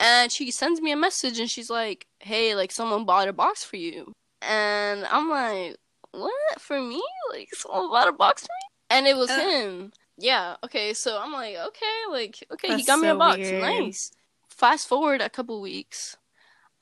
And 0.00 0.32
she 0.32 0.50
sends 0.50 0.80
me 0.80 0.90
a 0.90 0.96
message 0.96 1.38
and 1.38 1.48
she's 1.48 1.70
like, 1.70 2.08
"Hey, 2.18 2.56
like 2.56 2.72
someone 2.72 3.04
bought 3.04 3.28
a 3.28 3.32
box 3.32 3.62
for 3.64 3.76
you." 3.76 4.12
And 4.42 5.04
I'm 5.06 5.28
like, 5.28 5.76
"What? 6.10 6.60
For 6.60 6.80
me? 6.80 7.02
Like 7.32 7.48
someone 7.54 7.90
bought 7.90 8.08
a 8.08 8.12
box 8.12 8.42
for 8.42 8.46
me?" 8.46 8.96
And 8.96 9.06
it 9.06 9.16
was 9.16 9.30
Uh. 9.30 9.40
him. 9.40 9.92
Yeah, 10.18 10.56
okay. 10.64 10.92
So 10.94 11.18
I'm 11.18 11.32
like, 11.32 11.56
"Okay, 11.56 11.96
like 12.10 12.44
okay, 12.52 12.68
he 12.68 12.74
That's 12.76 12.86
got 12.86 13.00
me 13.00 13.08
a 13.08 13.14
box. 13.14 13.38
weird. 13.38 13.84
Nice." 13.84 14.12
Fast 14.48 14.86
forward 14.86 15.20
a 15.20 15.30
couple 15.30 15.60
weeks, 15.60 16.16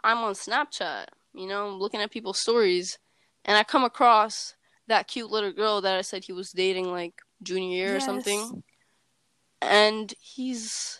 I'm 0.02 0.18
on 0.18 0.34
Snapchat, 0.34 1.06
you 1.34 1.46
know, 1.46 1.68
I'm 1.68 1.78
looking 1.78 2.00
at 2.00 2.10
people's 2.10 2.40
stories, 2.40 2.98
and 3.44 3.56
I 3.56 3.64
come 3.64 3.84
across 3.84 4.54
that 4.88 5.06
cute 5.06 5.30
little 5.30 5.52
girl 5.52 5.80
that 5.80 5.96
I 5.96 6.02
said 6.02 6.24
he 6.24 6.32
was 6.32 6.50
dating 6.50 6.90
like 6.90 7.14
junior 7.42 7.76
year 7.76 7.96
or 7.96 8.00
something. 8.00 8.62
And 9.62 10.12
he's 10.20 10.99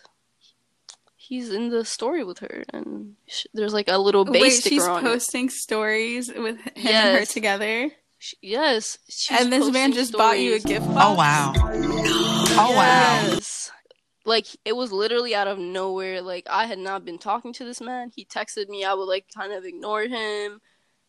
he's 1.31 1.49
in 1.49 1.69
the 1.69 1.85
story 1.85 2.23
with 2.25 2.39
her 2.39 2.63
and 2.73 3.15
sh- 3.25 3.45
there's 3.53 3.73
like 3.73 3.87
a 3.87 3.97
little 3.97 4.25
base 4.25 4.41
Wait, 4.41 4.51
sticker 4.51 4.75
she's 4.75 4.83
on 4.85 5.01
posting 5.01 5.49
stories 5.49 6.27
with 6.27 6.57
him 6.75 6.87
and 6.87 7.17
her 7.19 7.25
together, 7.25 7.85
it. 7.85 7.93
Sh- 8.19 8.33
Yes, 8.41 8.97
she's 9.07 9.39
and 9.39 9.51
this 9.51 9.63
man 9.71 9.89
posting 9.91 9.93
just 9.93 10.11
bought 10.13 10.39
you 10.39 10.55
a 10.55 10.59
gift 10.59 10.85
box. 10.87 10.99
Oh 11.07 11.15
wow. 11.15 11.53
Oh 11.55 12.73
wow. 12.75 13.27
Yes. 13.31 13.71
Like 14.25 14.45
it 14.65 14.75
was 14.75 14.91
literally 14.91 15.33
out 15.33 15.47
of 15.47 15.57
nowhere. 15.57 16.21
Like 16.21 16.45
I 16.49 16.65
had 16.65 16.79
not 16.79 17.05
been 17.05 17.17
talking 17.17 17.53
to 17.53 17.63
this 17.63 17.79
man. 17.81 18.11
He 18.13 18.25
texted 18.25 18.67
me. 18.67 18.83
I 18.83 18.93
would 18.93 19.05
like 19.05 19.25
kind 19.33 19.53
of 19.53 19.63
ignore 19.63 20.03
him. 20.03 20.59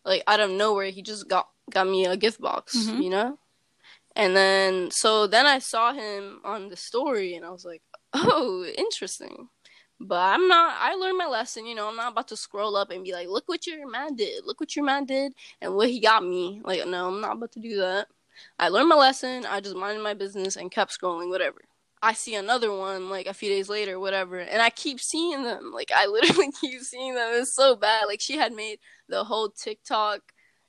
Like 0.05 0.23
out 0.29 0.41
of 0.41 0.51
nowhere, 0.51 0.91
he 0.91 1.03
just 1.03 1.29
got 1.29 1.49
got 1.71 1.87
me 1.89 2.07
a 2.07 2.17
gift 2.17 2.41
box. 2.41 2.77
Mhm. 2.77 3.03
You 3.03 3.11
know. 3.11 3.39
And 4.15 4.37
then 4.37 4.91
so 4.91 5.27
then 5.27 5.47
I 5.47 5.59
saw 5.59 5.93
him 5.93 6.41
on 6.45 6.69
the 6.69 6.77
story, 6.77 7.35
and 7.35 7.45
I 7.45 7.51
was 7.51 7.65
like, 7.65 7.83
oh, 8.15 8.65
interesting. 8.79 9.49
But 10.05 10.35
I'm 10.35 10.49
not. 10.49 10.75
I 10.81 10.95
learned 10.95 11.19
my 11.19 11.27
lesson. 11.27 11.67
You 11.67 11.75
know, 11.75 11.89
I'm 11.89 11.97
not 11.97 12.13
about 12.13 12.29
to 12.29 12.37
scroll 12.37 12.77
up 12.77 12.91
and 12.91 13.05
be 13.05 13.13
like, 13.13 13.29
look 13.29 13.49
what 13.49 13.67
your 13.67 13.89
man 13.89 14.17
did. 14.17 14.45
Look 14.45 14.59
what 14.61 14.75
your 14.75 14.85
man 14.85 15.05
did, 15.05 15.33
and 15.61 15.75
what 15.77 15.91
he 15.91 16.01
got 16.01 16.25
me. 16.25 16.61
Like, 16.65 16.87
no, 16.87 17.09
I'm 17.09 17.21
not 17.21 17.37
about 17.37 17.53
to 17.53 17.61
do 17.61 17.77
that. 17.79 18.09
I 18.59 18.69
learned 18.69 18.89
my 18.89 18.97
lesson. 18.97 19.47
I 19.47 19.61
just 19.61 19.77
minded 19.77 20.03
my 20.03 20.15
business 20.15 20.57
and 20.57 20.71
kept 20.71 20.99
scrolling, 20.99 21.29
whatever. 21.31 21.61
I 22.03 22.15
see 22.15 22.35
another 22.35 22.73
one 22.77 23.11
like 23.11 23.27
a 23.27 23.35
few 23.35 23.49
days 23.49 23.69
later, 23.69 24.01
whatever, 24.01 24.41
and 24.41 24.61
I 24.61 24.71
keep 24.71 25.01
seeing 25.01 25.43
them. 25.45 25.73
Like 25.75 25.93
I 25.95 26.07
literally 26.07 26.51
keep 26.61 26.81
seeing 26.83 27.15
them. 27.15 27.29
It's 27.35 27.55
so 27.55 27.77
bad. 27.77 28.07
Like 28.07 28.21
she 28.21 28.37
had 28.37 28.53
made 28.53 28.79
the 29.09 29.25
whole 29.25 29.51
TikTok. 29.51 30.21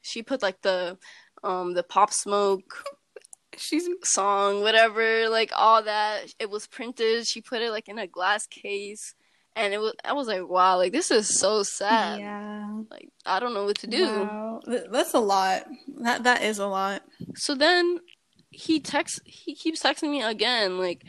She 0.01 0.21
put 0.21 0.41
like 0.43 0.61
the 0.61 0.97
um 1.43 1.73
the 1.73 1.83
pop 1.83 2.13
smoke 2.13 2.83
She's 3.57 3.87
song, 4.03 4.61
whatever, 4.61 5.29
like 5.29 5.51
all 5.55 5.83
that. 5.83 6.33
It 6.39 6.49
was 6.49 6.67
printed. 6.67 7.27
She 7.27 7.41
put 7.41 7.61
it 7.61 7.71
like 7.71 7.87
in 7.89 7.99
a 7.99 8.07
glass 8.07 8.47
case, 8.47 9.15
and 9.55 9.74
it 9.74 9.79
was. 9.79 9.93
I 10.03 10.13
was 10.13 10.27
like, 10.27 10.48
wow, 10.48 10.77
like 10.77 10.91
this 10.91 11.12
is 11.12 11.39
so 11.39 11.63
sad. 11.63 12.19
yeah. 12.19 12.67
Like 12.89 13.10
I 13.25 13.39
don't 13.39 13.53
know 13.53 13.65
what 13.65 13.77
to 13.79 13.88
do. 13.88 14.05
Wow. 14.05 14.62
That's 14.91 15.13
a 15.13 15.19
lot. 15.19 15.63
That 16.01 16.24
that 16.24 16.43
is 16.43 16.60
a 16.60 16.67
lot. 16.67 17.03
So 17.36 17.55
then 17.55 18.00
he 18.53 18.79
texts, 18.79 19.19
he 19.25 19.55
keeps 19.55 19.81
texting 19.81 20.12
me 20.12 20.22
again, 20.22 20.77
like, 20.77 21.03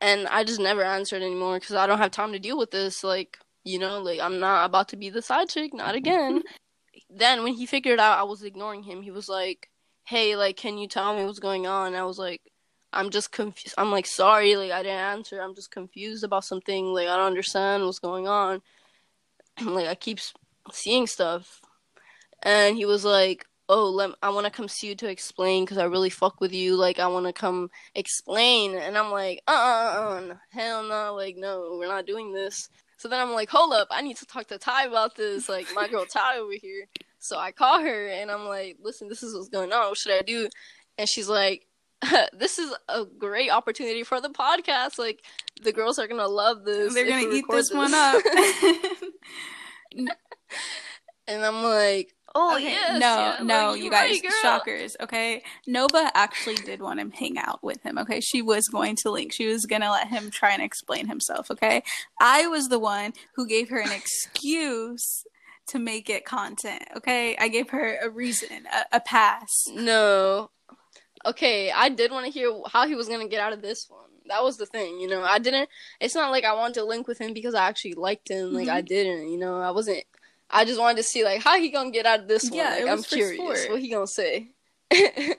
and 0.00 0.26
I 0.26 0.44
just 0.44 0.60
never 0.60 0.82
answered 0.82 1.22
anymore 1.22 1.58
because 1.58 1.76
I 1.76 1.86
don't 1.86 1.98
have 1.98 2.10
time 2.10 2.32
to 2.32 2.38
deal 2.38 2.58
with 2.58 2.70
this. 2.70 3.04
Like, 3.04 3.38
you 3.64 3.78
know, 3.78 4.00
like 4.00 4.20
I'm 4.20 4.40
not 4.40 4.64
about 4.64 4.88
to 4.88 4.96
be 4.96 5.10
the 5.10 5.22
side 5.22 5.48
chick, 5.48 5.72
not 5.72 5.94
again. 5.94 6.42
then 7.10 7.42
when 7.42 7.54
he 7.54 7.66
figured 7.66 8.00
out 8.00 8.18
I 8.18 8.24
was 8.24 8.42
ignoring 8.42 8.82
him, 8.82 9.02
he 9.02 9.10
was 9.10 9.28
like, 9.28 9.68
"Hey, 10.04 10.36
like, 10.36 10.56
can 10.56 10.78
you 10.78 10.88
tell 10.88 11.16
me 11.16 11.24
what's 11.24 11.38
going 11.38 11.66
on?" 11.66 11.88
And 11.88 11.96
I 11.96 12.04
was 12.04 12.18
like, 12.18 12.42
"I'm 12.94 13.10
just 13.10 13.32
confused. 13.32 13.74
I'm 13.78 13.90
like, 13.90 14.06
sorry, 14.06 14.56
like 14.56 14.72
I 14.72 14.82
didn't 14.82 14.98
answer. 14.98 15.40
I'm 15.40 15.54
just 15.54 15.70
confused 15.70 16.24
about 16.24 16.44
something. 16.44 16.86
Like 16.86 17.08
I 17.08 17.16
don't 17.16 17.26
understand 17.26 17.84
what's 17.84 17.98
going 17.98 18.28
on. 18.28 18.62
like 19.62 19.86
I 19.86 19.94
keep 19.94 20.20
seeing 20.72 21.06
stuff." 21.06 21.60
And 22.42 22.76
he 22.76 22.84
was 22.86 23.04
like, 23.04 23.46
"Oh, 23.68 23.88
let 23.90 24.10
I 24.22 24.30
want 24.30 24.46
to 24.46 24.50
come 24.52 24.68
see 24.68 24.88
you 24.88 24.94
to 24.96 25.08
explain 25.10 25.64
because 25.64 25.78
I 25.78 25.84
really 25.84 26.10
fuck 26.10 26.40
with 26.40 26.52
you. 26.52 26.76
Like 26.76 26.98
I 26.98 27.06
want 27.08 27.26
to 27.26 27.32
come 27.32 27.70
explain." 27.94 28.76
And 28.76 28.96
I'm 28.98 29.10
like, 29.10 29.40
"Uh, 29.48 29.52
uh, 29.52 30.32
uh, 30.32 30.34
hell 30.50 30.82
no! 30.84 31.14
Like 31.14 31.36
no, 31.36 31.76
we're 31.78 31.88
not 31.88 32.06
doing 32.06 32.32
this." 32.32 32.68
So 32.96 33.08
then 33.08 33.20
I'm 33.20 33.32
like, 33.34 33.48
"Hold 33.50 33.72
up, 33.74 33.88
I 33.90 34.02
need 34.02 34.16
to 34.18 34.26
talk 34.26 34.46
to 34.48 34.58
Ty 34.58 34.86
about 34.86 35.16
this. 35.16 35.48
Like 35.48 35.66
my 35.74 35.88
girl 35.88 36.06
Ty 36.06 36.38
over 36.38 36.54
here." 36.60 36.86
So 37.18 37.38
I 37.38 37.52
call 37.52 37.80
her 37.80 38.08
and 38.08 38.30
I'm 38.30 38.46
like, 38.46 38.78
"Listen, 38.82 39.08
this 39.08 39.22
is 39.22 39.34
what's 39.34 39.48
going 39.48 39.72
on. 39.72 39.88
What 39.88 39.98
should 39.98 40.12
I 40.12 40.22
do?" 40.22 40.48
And 40.98 41.08
she's 41.08 41.28
like. 41.28 41.66
this 42.32 42.58
is 42.58 42.74
a 42.88 43.04
great 43.04 43.50
opportunity 43.50 44.02
for 44.02 44.20
the 44.20 44.30
podcast. 44.30 44.98
Like 44.98 45.24
the 45.62 45.72
girls 45.72 45.98
are 45.98 46.06
gonna 46.06 46.28
love 46.28 46.64
this. 46.64 46.94
They're 46.94 47.06
gonna 47.06 47.22
eat 47.22 47.44
record 47.48 47.58
this 47.58 47.72
one 47.72 47.94
up. 47.94 48.22
and 51.26 51.44
I'm 51.44 51.62
like, 51.62 52.14
oh 52.34 52.56
okay, 52.56 52.64
yes, 52.64 53.00
no, 53.00 53.16
yeah, 53.16 53.38
no, 53.42 53.70
like, 53.72 53.82
you 53.82 53.90
guys, 53.90 54.20
right, 54.22 54.32
shockers. 54.42 54.96
Okay, 55.00 55.42
Nova 55.66 56.10
actually 56.14 56.56
did 56.56 56.80
want 56.80 57.00
him 57.00 57.10
hang 57.10 57.38
out 57.38 57.62
with 57.62 57.82
him. 57.82 57.98
Okay, 57.98 58.20
she 58.20 58.42
was 58.42 58.68
going 58.68 58.96
to 58.96 59.10
link. 59.10 59.32
She 59.32 59.46
was 59.46 59.66
gonna 59.66 59.90
let 59.90 60.08
him 60.08 60.30
try 60.30 60.52
and 60.52 60.62
explain 60.62 61.06
himself. 61.08 61.50
Okay, 61.50 61.82
I 62.20 62.46
was 62.46 62.68
the 62.68 62.78
one 62.78 63.12
who 63.36 63.46
gave 63.46 63.68
her 63.70 63.78
an 63.78 63.92
excuse 63.92 65.24
to 65.66 65.78
make 65.78 66.10
it 66.10 66.24
content. 66.24 66.84
Okay, 66.96 67.36
I 67.36 67.48
gave 67.48 67.70
her 67.70 67.98
a 68.02 68.10
reason, 68.10 68.66
a, 68.72 68.96
a 68.96 69.00
pass. 69.00 69.48
No. 69.72 70.50
Okay, 71.26 71.70
I 71.70 71.88
did 71.88 72.10
want 72.10 72.26
to 72.26 72.32
hear 72.32 72.52
how 72.70 72.86
he 72.86 72.94
was 72.94 73.08
gonna 73.08 73.28
get 73.28 73.40
out 73.40 73.52
of 73.52 73.62
this 73.62 73.86
one. 73.88 74.00
That 74.26 74.42
was 74.42 74.56
the 74.56 74.66
thing, 74.66 75.00
you 75.00 75.08
know. 75.08 75.22
I 75.22 75.38
didn't. 75.38 75.68
It's 76.00 76.14
not 76.14 76.30
like 76.30 76.44
I 76.44 76.54
wanted 76.54 76.74
to 76.74 76.84
link 76.84 77.06
with 77.08 77.18
him 77.20 77.32
because 77.34 77.54
I 77.54 77.66
actually 77.66 77.94
liked 77.94 78.28
him. 78.28 78.52
Like 78.52 78.68
Mm-hmm. 78.68 78.76
I 78.76 78.80
didn't, 78.80 79.28
you 79.30 79.38
know. 79.38 79.60
I 79.60 79.70
wasn't. 79.70 80.04
I 80.50 80.64
just 80.64 80.78
wanted 80.78 80.98
to 80.98 81.02
see 81.02 81.24
like 81.24 81.42
how 81.42 81.58
he 81.58 81.70
gonna 81.70 81.90
get 81.90 82.06
out 82.06 82.20
of 82.20 82.28
this 82.28 82.44
one. 82.50 82.58
Yeah, 82.58 82.70
Like, 82.70 82.80
it 82.82 82.88
I'm 82.88 83.02
curious 83.02 83.36
sport. 83.36 83.70
what 83.70 83.80
he 83.80 83.90
gonna 83.90 84.06
say. 84.06 84.50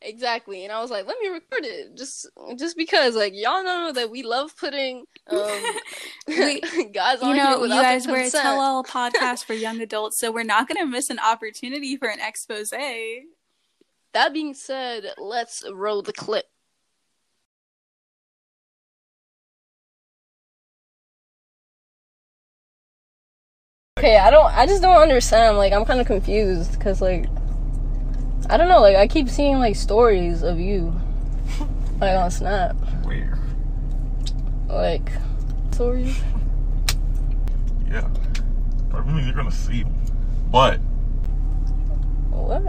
exactly, 0.00 0.64
and 0.64 0.72
I 0.72 0.80
was 0.80 0.90
like, 0.90 1.06
let 1.06 1.18
me 1.20 1.28
record 1.28 1.64
it 1.64 1.96
just 1.96 2.28
just 2.58 2.76
because 2.76 3.16
like 3.16 3.32
y'all 3.34 3.64
know 3.64 3.92
that 3.92 4.10
we 4.10 4.22
love 4.22 4.56
putting 4.56 5.04
um 5.28 5.38
We- 6.28 6.60
guys 6.92 7.20
on 7.20 7.30
You 7.30 7.34
here 7.34 7.44
know, 7.44 7.64
you 7.64 7.68
guys, 7.70 8.06
we're 8.06 8.24
a 8.24 8.30
tell-all 8.30 8.84
podcast 8.84 9.44
for 9.44 9.54
young 9.54 9.80
adults, 9.80 10.18
so 10.18 10.30
we're 10.32 10.44
not 10.44 10.68
gonna 10.68 10.86
miss 10.86 11.10
an 11.10 11.18
opportunity 11.18 11.96
for 11.96 12.08
an 12.08 12.20
expose. 12.20 12.72
That 14.14 14.32
being 14.32 14.54
said, 14.54 15.12
let's 15.18 15.64
roll 15.72 16.00
the 16.00 16.12
clip. 16.12 16.44
Okay, 23.98 24.16
I 24.18 24.30
don't. 24.30 24.46
I 24.54 24.66
just 24.66 24.82
don't 24.82 24.96
understand. 25.00 25.56
Like, 25.56 25.72
I'm 25.72 25.84
kind 25.84 26.00
of 26.00 26.06
confused 26.06 26.72
because, 26.78 27.00
like, 27.00 27.26
I 28.48 28.56
don't 28.56 28.68
know. 28.68 28.80
Like, 28.80 28.96
I 28.96 29.08
keep 29.08 29.28
seeing 29.28 29.58
like 29.58 29.74
stories 29.76 30.42
of 30.42 30.60
you, 30.60 30.94
like 32.00 32.16
on 32.16 32.30
Snap, 32.30 32.76
Where? 33.04 33.38
like 34.68 35.10
stories. 35.72 36.20
Yeah. 37.90 38.08
I 38.92 39.00
mean, 39.00 39.24
you're 39.24 39.34
gonna 39.34 39.50
see 39.50 39.82
them. 39.82 39.94
But, 40.52 40.78
What? 42.30 42.62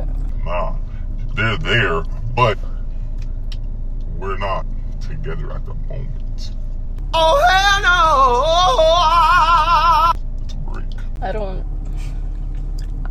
nah, 0.45 0.75
they're 1.35 1.57
there, 1.57 2.03
but 2.35 2.57
we're 4.17 4.37
not 4.37 4.65
together 5.01 5.51
at 5.51 5.65
the 5.65 5.73
moment. 5.73 6.51
Oh 7.13 7.41
hell 7.49 7.81
no! 10.65 10.73
Break. 10.73 10.85
I 11.21 11.31
don't. 11.31 11.65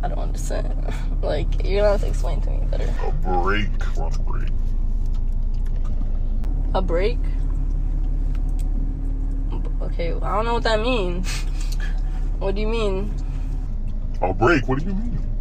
I 0.03 0.07
don't 0.07 0.19
understand. 0.19 0.73
Like 1.21 1.63
you're 1.65 1.81
gonna 1.81 1.93
have 1.93 2.01
to 2.01 2.07
explain 2.07 2.39
to 2.41 2.51
me 2.51 2.59
better. 2.69 2.93
A 3.03 3.11
break. 3.11 3.67
We're 3.97 4.03
on 4.03 4.13
a 4.13 4.19
break. 4.19 4.51
A 6.75 6.81
break. 6.83 7.17
Okay, 9.81 10.13
I 10.13 10.35
don't 10.35 10.45
know 10.45 10.53
what 10.53 10.63
that 10.63 10.81
means. 10.81 11.27
what 12.37 12.53
do 12.53 12.61
you 12.61 12.67
mean? 12.67 13.11
A 14.21 14.31
break? 14.35 14.67
What 14.67 14.77
do 14.77 14.85
you 14.85 14.93
mean? 14.93 15.34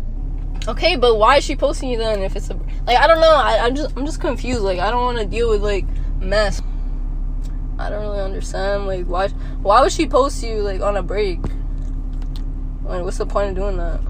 Okay, 0.67 0.97
but 0.97 1.17
why 1.19 1.37
is 1.37 1.45
she 1.45 1.57
posting 1.57 1.91
you 1.91 1.99
then 1.99 2.21
if 2.23 2.37
it's 2.37 2.49
a 2.51 2.55
like 2.87 2.97
I 2.97 3.07
don't 3.07 3.21
know. 3.21 3.35
I, 3.35 3.59
I'm 3.65 3.75
just 3.75 3.97
I'm 3.97 4.07
just 4.07 4.21
confused. 4.21 4.63
Like 4.63 4.79
I 4.79 4.91
don't 4.91 5.03
want 5.05 5.19
to 5.19 5.27
deal 5.27 5.51
with 5.51 5.63
like 5.63 5.85
mess. 6.21 6.63
I 7.79 7.91
don't 7.91 8.03
really 8.03 8.21
understand. 8.23 8.87
Like 8.87 9.05
why 9.07 9.29
why 9.63 9.83
would 9.83 9.93
she 9.93 10.07
post 10.07 10.43
you 10.43 10.63
like 10.63 10.81
on 10.81 10.97
a 10.97 11.03
break? 11.03 11.41
Like 12.85 13.03
what's 13.05 13.19
the 13.19 13.27
point 13.27 13.51
of 13.51 13.57
doing 13.57 13.77
that? 13.77 14.01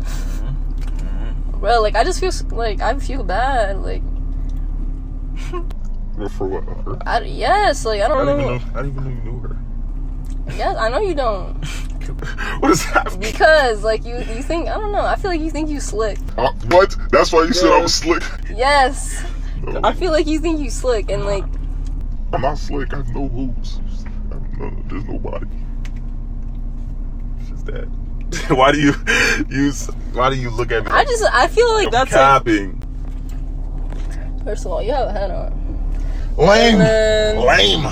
Mm-hmm. 0.00 1.60
Bro, 1.60 1.80
like 1.82 1.96
I 1.96 2.04
just 2.04 2.20
feel 2.20 2.32
like 2.56 2.80
I 2.80 2.98
feel 2.98 3.22
bad. 3.22 3.78
Like 3.78 4.02
Well, 6.16 6.28
For 6.28 6.46
what? 6.46 6.64
Her? 6.64 6.98
I 7.06 7.20
yes, 7.22 7.84
like 7.84 8.00
I 8.00 8.04
I 8.04 8.08
don't 8.08 8.26
didn't 8.26 8.40
even 8.40 8.52
know. 8.52 8.58
know. 8.58 8.64
I 8.78 8.82
didn't 8.82 8.90
even 8.92 9.04
know 9.04 9.10
you 9.10 9.32
knew 9.32 9.38
her. 9.40 9.56
Yes, 10.56 10.76
I 10.78 10.88
know 10.88 11.00
you 11.00 11.14
don't 11.14 11.56
What 12.60 12.70
is 12.70 12.84
that? 12.92 13.16
because 13.20 13.82
like 13.82 14.04
you 14.04 14.16
you 14.16 14.42
think 14.42 14.68
I 14.68 14.74
don't 14.74 14.92
know. 14.92 15.04
I 15.04 15.16
feel 15.16 15.30
like 15.30 15.40
you 15.40 15.50
think 15.50 15.68
you 15.70 15.80
slick. 15.80 16.18
Uh, 16.38 16.52
what? 16.68 16.96
That's 17.10 17.32
why 17.32 17.44
you 17.44 17.52
said 17.52 17.70
I 17.70 17.80
was 17.80 17.94
slick. 17.94 18.22
Yes, 18.50 19.24
No, 19.62 19.80
I 19.84 19.92
feel 19.92 20.12
like 20.12 20.26
you 20.26 20.38
think 20.38 20.60
you 20.60 20.70
slick 20.70 21.10
and 21.10 21.24
like 21.24 21.44
I'm 22.32 22.40
not 22.40 22.58
slick. 22.58 22.92
I 22.92 22.98
have 22.98 23.14
no 23.14 23.28
hoops. 23.28 23.78
No, 24.58 24.70
there's 24.86 25.04
nobody. 25.04 25.46
She's 27.48 27.62
dead. 27.62 27.90
why 28.48 28.72
do 28.72 28.80
you 28.80 28.94
use? 29.48 29.86
Why 30.12 30.30
do 30.30 30.36
you 30.36 30.50
look 30.50 30.72
at 30.72 30.84
me? 30.84 30.90
I 30.90 31.04
just 31.04 31.24
I 31.32 31.48
feel 31.48 31.72
like 31.74 31.90
that's 31.90 32.12
like 32.12 32.20
capping. 32.20 32.80
First 34.44 34.66
of 34.66 34.72
all, 34.72 34.82
you 34.82 34.92
have 34.92 35.08
a 35.08 35.12
hat 35.12 35.30
on. 35.30 35.52
Lame. 36.36 36.74
And 36.74 36.80
then- 36.80 37.36
Lame. 37.46 37.82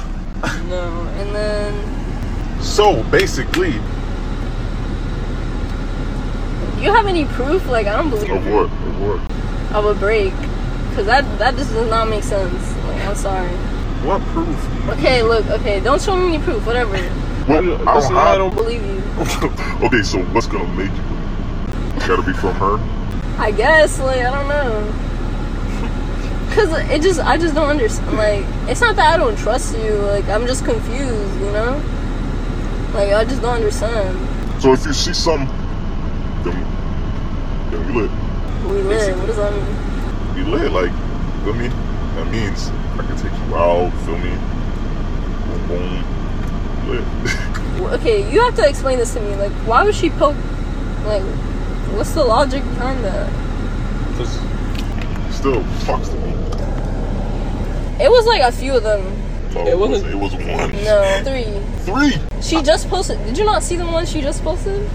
No, 0.68 0.90
and 1.18 1.34
then 1.34 2.62
So 2.62 3.02
basically, 3.04 3.72
do 3.72 3.78
you 6.82 6.92
have 6.92 7.06
any 7.06 7.24
proof? 7.24 7.66
Like 7.68 7.86
I 7.86 7.96
don't 7.96 8.10
believe 8.10 8.30
of 8.30 8.46
what? 8.46 8.64
Of 8.64 9.00
what? 9.00 9.74
of 9.74 9.84
a 9.86 9.94
break, 9.98 10.32
cause 10.94 11.06
that 11.06 11.24
that 11.38 11.56
just 11.56 11.70
does 11.72 11.88
not 11.88 12.08
make 12.08 12.22
sense. 12.24 12.76
Like 12.86 13.04
I'm 13.06 13.14
sorry. 13.16 13.48
What 14.06 14.20
proof? 14.32 14.88
Okay, 14.90 15.22
look. 15.22 15.46
Okay, 15.46 15.80
don't 15.80 16.00
show 16.02 16.16
me 16.16 16.34
any 16.34 16.42
proof. 16.44 16.66
Whatever. 16.66 16.96
What? 16.98 17.56
I 17.88 17.94
Listen, 17.96 18.14
don't 18.14 18.16
I 18.16 18.28
have. 18.30 18.38
don't- 18.38 18.54
Believe 18.54 18.82
you. 18.84 19.02
okay, 19.86 20.02
so 20.02 20.18
what's 20.34 20.46
gonna 20.46 20.66
make 20.74 20.90
you? 20.90 21.02
believe? 21.02 22.08
Gotta 22.08 22.22
be 22.22 22.32
from 22.32 22.54
her. 22.56 22.78
I 23.38 23.50
guess. 23.52 23.98
Like 24.00 24.20
I 24.20 24.30
don't 24.30 24.48
know. 24.48 24.92
Cause 26.54 26.70
it 26.90 27.00
just 27.02 27.20
I 27.20 27.38
just 27.38 27.54
don't 27.54 27.68
understand. 27.70 28.16
Like 28.16 28.44
it's 28.68 28.80
not 28.80 28.96
that 28.96 29.14
I 29.14 29.16
don't 29.16 29.36
trust 29.38 29.76
you. 29.78 29.92
Like 29.94 30.24
I'm 30.28 30.46
just 30.46 30.64
confused. 30.64 31.40
You 31.40 31.50
know. 31.52 31.80
Like 32.94 33.12
I 33.12 33.24
just 33.24 33.40
don't 33.40 33.54
understand. 33.54 34.18
So 34.60 34.72
if 34.72 34.84
you 34.84 34.92
see 34.92 35.14
some, 35.14 35.46
then, 36.44 36.54
then 37.72 37.86
we 37.94 38.02
lit. 38.02 38.10
We 38.70 38.82
live. 38.82 39.18
What 39.18 39.26
does 39.26 39.36
that 39.36 39.52
mean? 39.52 40.34
We 40.36 40.42
lit. 40.52 40.70
Like, 40.72 40.92
feel 41.44 41.54
me? 41.54 41.68
That 41.68 42.30
means 42.30 42.68
I 42.68 43.02
can 43.06 43.16
take 43.16 43.32
you 43.32 43.56
out. 43.56 43.90
Feel 44.04 44.18
me? 44.18 44.30
Boom, 45.66 45.68
boom. 45.68 46.88
Lit. 46.88 47.48
Okay, 47.82 48.30
you 48.32 48.40
have 48.42 48.54
to 48.56 48.68
explain 48.68 48.98
this 48.98 49.12
to 49.14 49.20
me. 49.20 49.34
Like, 49.34 49.50
why 49.66 49.82
would 49.82 49.94
she 49.94 50.08
poke? 50.10 50.36
Like, 51.04 51.22
what's 51.96 52.12
the 52.12 52.22
logic 52.22 52.62
behind 52.62 53.02
that? 53.04 53.28
Just 54.16 54.38
still 55.36 55.64
talks 55.84 56.08
to 56.08 56.16
me. 56.16 56.30
It 58.02 58.08
was 58.10 58.26
like 58.26 58.42
a 58.42 58.52
few 58.52 58.74
of 58.76 58.82
them. 58.84 59.02
No, 59.54 59.66
It 59.66 59.78
wasn't- 59.78 60.12
It 60.12 60.16
was 60.16 60.32
one. 60.34 60.72
No, 60.84 61.22
three. 61.24 61.46
Three. 61.84 62.22
She 62.40 62.62
just 62.62 62.88
posted. 62.88 63.18
Did 63.24 63.36
you 63.36 63.44
not 63.44 63.62
see 63.64 63.76
the 63.76 63.86
one 63.86 64.06
she 64.06 64.20
just 64.20 64.42
posted? 64.44 64.88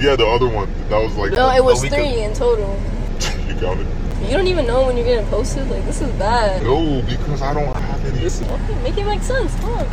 Yeah, 0.00 0.16
the 0.16 0.26
other 0.26 0.48
one. 0.48 0.72
That 0.88 0.98
was 1.02 1.16
like. 1.16 1.32
No, 1.32 1.50
it 1.50 1.62
was 1.64 1.80
three 1.80 1.90
could- 1.90 2.00
in 2.00 2.34
total. 2.34 2.80
you 3.46 3.54
counted? 3.56 3.86
You 4.22 4.36
don't 4.36 4.46
even 4.46 4.66
know 4.66 4.86
when 4.86 4.96
you're 4.96 5.06
getting 5.06 5.26
posted. 5.28 5.68
Like, 5.70 5.84
this 5.84 6.00
is 6.00 6.10
bad. 6.12 6.62
No, 6.62 7.02
because 7.02 7.42
I 7.42 7.54
don't 7.54 7.74
have 7.74 8.04
any. 8.04 8.20
Listen, 8.20 8.48
Okay, 8.50 8.82
make 8.82 8.96
it 8.98 9.04
make 9.04 9.22
sense. 9.22 9.54
Come 9.60 9.70
on. 9.70 9.86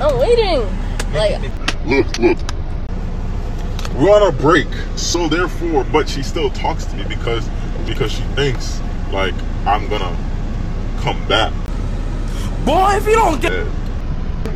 I'm 0.00 0.18
waiting. 0.18 0.60
Like, 1.12 1.40
Look, 1.86 2.18
look. 2.18 2.38
We're 3.96 4.14
on 4.14 4.32
a 4.32 4.32
break, 4.32 4.68
so 4.96 5.28
therefore, 5.28 5.84
but 5.84 6.08
she 6.08 6.22
still 6.22 6.50
talks 6.50 6.84
to 6.86 6.96
me 6.96 7.04
because 7.08 7.48
because 7.86 8.12
she 8.12 8.22
thinks 8.34 8.80
like 9.12 9.34
I'm 9.66 9.88
gonna 9.88 10.16
come 11.00 11.26
back 11.26 11.52
boy, 12.64 12.96
if 12.96 13.06
you 13.06 13.14
don't 13.14 13.40
get 13.40 13.50
dead. 13.50 13.72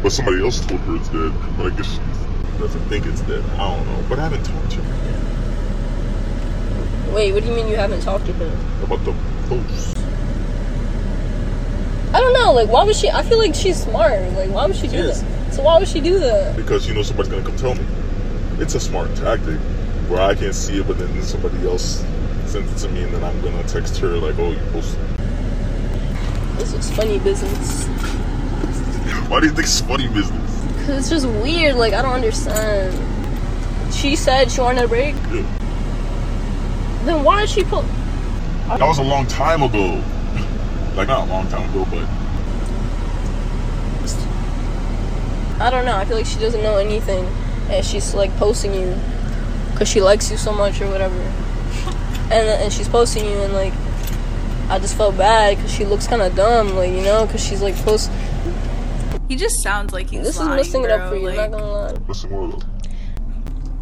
But 0.03 0.13
somebody 0.13 0.43
else 0.43 0.65
told 0.65 0.81
her 0.83 0.97
it's 0.97 1.09
dead. 1.09 1.33
But 1.57 1.73
I 1.73 1.77
guess 1.77 1.91
she 1.93 2.01
doesn't 2.59 2.85
think 2.89 3.07
it's 3.07 3.21
dead. 3.23 3.45
I 3.59 3.77
don't 3.77 3.87
know. 3.87 4.05
But 4.09 4.19
I 4.19 4.25
haven't 4.25 4.45
talked 4.45 4.71
to 4.73 4.83
her 4.83 5.05
wait, 7.15 7.33
what 7.33 7.45
do 7.45 7.49
you 7.49 7.55
mean 7.55 7.69
you 7.69 7.77
haven't 7.77 8.03
talked 8.03 8.27
to 8.27 8.33
her? 8.33 8.85
about 8.85 9.03
the 9.05 9.15
post. 9.49 9.97
I 12.13 12.21
don't 12.21 12.33
know. 12.35 12.53
Like, 12.53 12.69
why 12.69 12.85
would 12.85 12.97
she? 12.97 13.09
I 13.11 13.23
feel 13.23 13.39
like 13.39 13.55
she's 13.55 13.83
smart. 13.83 14.21
Like, 14.33 14.51
why 14.51 14.67
would 14.67 14.77
she 14.77 14.89
do 14.89 14.97
Yes. 14.97 15.23
that? 15.23 15.55
So 15.55 15.63
why 15.63 15.79
would 15.79 15.89
she 15.89 16.01
do 16.01 16.19
that? 16.19 16.57
Because 16.57 16.87
you 16.87 16.95
know 16.95 17.03
somebody's 17.03 17.31
gonna 17.33 17.45
come 17.45 17.57
tell 17.57 17.75
me. 17.75 17.85
It's 18.59 18.75
a 18.75 18.81
smart 18.81 19.15
tactic 19.17 19.59
where 20.09 20.21
I 20.21 20.35
can't 20.35 20.55
see 20.55 20.79
it, 20.81 20.87
but 20.87 20.99
then 20.99 21.23
somebody 21.23 21.57
else 21.67 22.05
sends 22.47 22.71
it 22.85 22.87
to 22.87 22.93
me, 22.93 23.03
and 23.05 23.15
then 23.15 23.25
I'm 23.25 23.41
gonna 23.41 23.63
text 23.65 23.97
her 23.99 24.17
like, 24.19 24.39
"Oh, 24.39 24.51
you 24.51 24.59
posted." 24.73 24.99
This 26.59 26.73
was 26.75 26.91
funny 26.91 27.19
business. 27.21 27.87
Why 29.29 29.41
do 29.41 29.47
you 29.47 29.53
think 29.53 29.67
it's 29.67 29.81
funny 29.81 30.09
business? 30.09 30.54
Cause 30.87 30.99
it's 30.99 31.09
just 31.09 31.27
weird. 31.27 31.77
Like 31.77 31.95
I 31.95 32.03
don't 32.03 32.13
understand. 32.13 32.93
She 33.93 34.17
said 34.17 34.51
she 34.51 34.61
wanted 34.61 34.85
a 34.85 34.89
break. 34.89 35.15
Yeah. 35.33 35.43
Then 37.05 37.25
why 37.25 37.41
did 37.41 37.51
she 37.51 37.65
put? 37.65 37.85
That 38.69 38.81
was 38.81 38.99
a 38.99 39.03
long 39.03 39.27
time 39.27 39.63
ago. 39.63 40.03
Like 40.95 41.09
not 41.09 41.27
a 41.27 41.31
long 41.31 41.49
time 41.49 41.69
ago, 41.71 41.85
but 41.91 42.07
I 45.61 45.71
don't 45.71 45.85
know. 45.85 45.97
I 45.97 46.05
feel 46.05 46.17
like 46.17 46.27
she 46.27 46.39
doesn't 46.39 46.63
know 46.63 46.77
anything, 46.77 47.25
and 47.69 47.85
she's 47.85 48.15
like 48.15 48.31
posting 48.37 48.75
you, 48.75 48.95
cause 49.77 49.89
she 49.89 50.01
likes 50.01 50.31
you 50.31 50.37
so 50.37 50.53
much 50.53 50.81
or 50.81 50.89
whatever. 50.89 51.17
And 52.31 52.49
and 52.49 52.73
she's 52.73 52.89
posting 52.89 53.25
you, 53.25 53.39
and 53.43 53.53
like, 53.53 53.73
I 54.69 54.79
just 54.79 54.97
felt 54.97 55.19
bad 55.19 55.57
because 55.57 55.73
she 55.73 55.85
looks 55.85 56.07
kind 56.07 56.23
of 56.23 56.35
dumb, 56.37 56.77
like 56.77 56.91
you 56.91 57.03
know, 57.03 57.27
cause 57.27 57.45
she's 57.45 57.61
like 57.61 57.75
post. 57.85 58.11
He 59.35 59.39
just 59.41 59.65
sounds 59.65 59.93
like 59.93 60.11
he's 60.11 60.23
This 60.23 60.39
is 60.39 60.47
lying, 60.47 60.57
messing 60.59 60.85
it 60.85 60.93
up 60.93 61.09
for 61.11 61.17
you. 61.17 61.27
Like, 61.27 61.41
I'm 61.41 61.51
not 61.51 61.59
gonna 61.59 61.73
lie. 61.73 61.93
listen 62.07 62.31
more 62.31 62.47
though. 62.53 62.61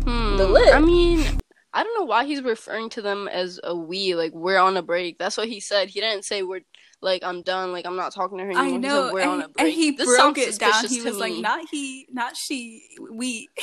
Hmm, 0.06 0.38
the 0.38 0.46
The 0.46 0.46
lip. 0.46 0.64
lip. 0.64 0.74
I 0.74 0.80
mean, 0.80 1.26
I 1.74 1.84
don't 1.84 1.94
know 1.94 2.06
why 2.06 2.24
he's 2.24 2.40
referring 2.40 2.88
to 2.90 3.02
them 3.02 3.28
as 3.28 3.60
a 3.62 3.76
we. 3.76 4.14
Like 4.14 4.32
we're 4.32 4.56
on 4.56 4.78
a 4.78 4.82
break. 4.82 5.18
That's 5.18 5.36
what 5.36 5.48
he 5.48 5.60
said. 5.60 5.90
He 5.90 6.00
didn't 6.00 6.24
say 6.24 6.42
we're 6.42 6.62
like 7.02 7.22
I'm 7.22 7.42
done. 7.42 7.70
Like 7.70 7.84
I'm 7.84 7.96
not 7.96 8.14
talking 8.14 8.38
to 8.38 8.44
her 8.44 8.50
anymore. 8.50 8.64
I 8.66 8.70
He 8.70 8.78
know, 8.78 9.04
said, 9.08 9.12
we're 9.12 9.20
and, 9.20 9.30
on 9.30 9.40
a 9.40 9.44
and 9.44 9.52
break. 9.58 9.74
he 9.74 9.90
This 9.90 10.06
broke 10.06 10.36
sounds 10.36 10.38
it 10.38 10.58
down. 10.58 10.72
suspicious 10.72 10.90
He 10.96 11.02
to 11.02 11.08
was 11.10 11.18
like, 11.18 11.34
"Not 11.34 11.68
he, 11.70 12.06
not 12.10 12.34
she, 12.34 12.82
we." 13.10 13.50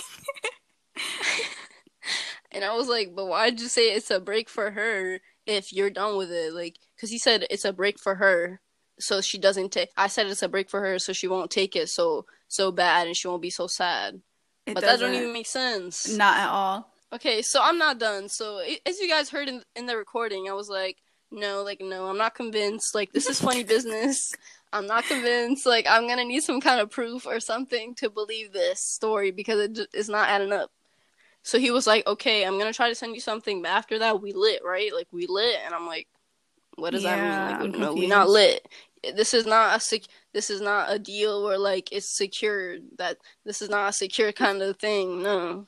And 2.52 2.64
I 2.66 2.76
was 2.76 2.88
like, 2.88 3.16
but 3.16 3.28
why'd 3.28 3.60
you 3.62 3.68
say 3.68 3.94
it's 3.94 4.10
a 4.10 4.20
break 4.20 4.50
for 4.50 4.72
her 4.72 5.22
if 5.46 5.72
you're 5.72 5.92
done 5.92 6.18
with 6.18 6.32
it? 6.32 6.52
Like, 6.54 6.78
because 6.96 7.12
he 7.12 7.20
said 7.20 7.46
it's 7.52 7.64
a 7.64 7.72
break 7.72 8.00
for 8.00 8.16
her, 8.16 8.60
so 9.00 9.22
she 9.22 9.38
doesn't 9.38 9.72
take. 9.72 9.90
I 9.98 10.08
said 10.08 10.28
it's 10.28 10.44
a 10.44 10.50
break 10.50 10.70
for 10.70 10.80
her, 10.82 11.00
so 11.00 11.14
she 11.14 11.28
won't 11.28 11.52
take 11.52 11.76
it 11.76 11.90
so 11.90 12.26
so 12.48 12.72
bad, 12.72 13.08
and 13.08 13.16
she 13.16 13.28
won't 13.28 13.42
be 13.42 13.50
so 13.50 13.68
sad. 13.68 14.22
It 14.66 14.74
but 14.76 14.82
that 14.82 15.00
don't 15.00 15.10
doesn't- 15.10 15.16
even 15.16 15.34
make 15.34 15.48
sense. 15.48 16.08
Not 16.16 16.38
at 16.38 16.50
all. 16.50 16.92
Okay, 17.12 17.42
so 17.42 17.60
I'm 17.64 17.78
not 17.80 17.98
done. 17.98 18.30
So 18.30 18.60
as 18.86 19.00
you 19.00 19.08
guys 19.10 19.30
heard 19.30 19.48
in 19.50 19.64
in 19.76 19.86
the 19.88 19.98
recording, 19.98 20.48
I 20.48 20.54
was 20.54 20.70
like, 20.70 20.98
no, 21.32 21.64
like 21.64 21.82
no, 21.82 22.06
I'm 22.08 22.18
not 22.18 22.36
convinced. 22.36 22.94
Like 22.94 23.12
this 23.14 23.28
is 23.28 23.42
funny 23.42 23.64
business. 23.76 24.34
I'm 24.72 24.86
not 24.86 25.06
convinced. 25.06 25.66
Like 25.66 25.88
I'm 25.90 26.08
gonna 26.08 26.24
need 26.26 26.44
some 26.44 26.62
kind 26.62 26.80
of 26.80 26.92
proof 26.92 27.26
or 27.26 27.40
something 27.40 27.96
to 27.96 28.10
believe 28.12 28.52
this 28.54 28.80
story 28.80 29.32
because 29.32 29.60
it 29.60 29.74
just, 29.74 29.90
it's 29.94 30.10
not 30.10 30.30
adding 30.30 30.54
up. 30.54 30.70
So 31.42 31.58
he 31.58 31.72
was 31.72 31.88
like, 31.88 32.06
okay, 32.06 32.44
I'm 32.46 32.60
gonna 32.60 32.74
try 32.74 32.90
to 32.90 32.96
send 32.96 33.16
you 33.16 33.22
something. 33.22 33.62
But 33.64 33.70
after 33.70 34.00
that, 34.00 34.22
we 34.22 34.34
lit, 34.34 34.62
right? 34.64 34.94
Like 34.94 35.08
we 35.12 35.26
lit, 35.26 35.56
and 35.66 35.74
I'm 35.74 35.88
like, 35.88 36.08
what 36.76 36.92
does 36.92 37.04
Yeah, 37.04 37.16
that 37.16 37.62
mean? 37.62 37.72
Like, 37.72 37.80
no, 37.80 37.94
we 37.96 38.06
not 38.06 38.30
lit. 38.30 38.68
This 39.16 39.34
is 39.34 39.46
not 39.46 39.78
a 39.78 39.80
sec- 39.80 40.04
This 40.34 40.50
is 40.50 40.62
not 40.62 40.92
a 40.92 41.00
deal 41.00 41.44
where 41.44 41.58
like 41.58 41.92
it's 41.92 42.18
secured. 42.18 42.84
That 42.98 43.18
this 43.46 43.62
is 43.62 43.70
not 43.70 43.90
a 43.90 43.94
secure 43.94 44.32
kind 44.32 44.62
of 44.62 44.78
thing. 44.78 45.24
No, 45.24 45.66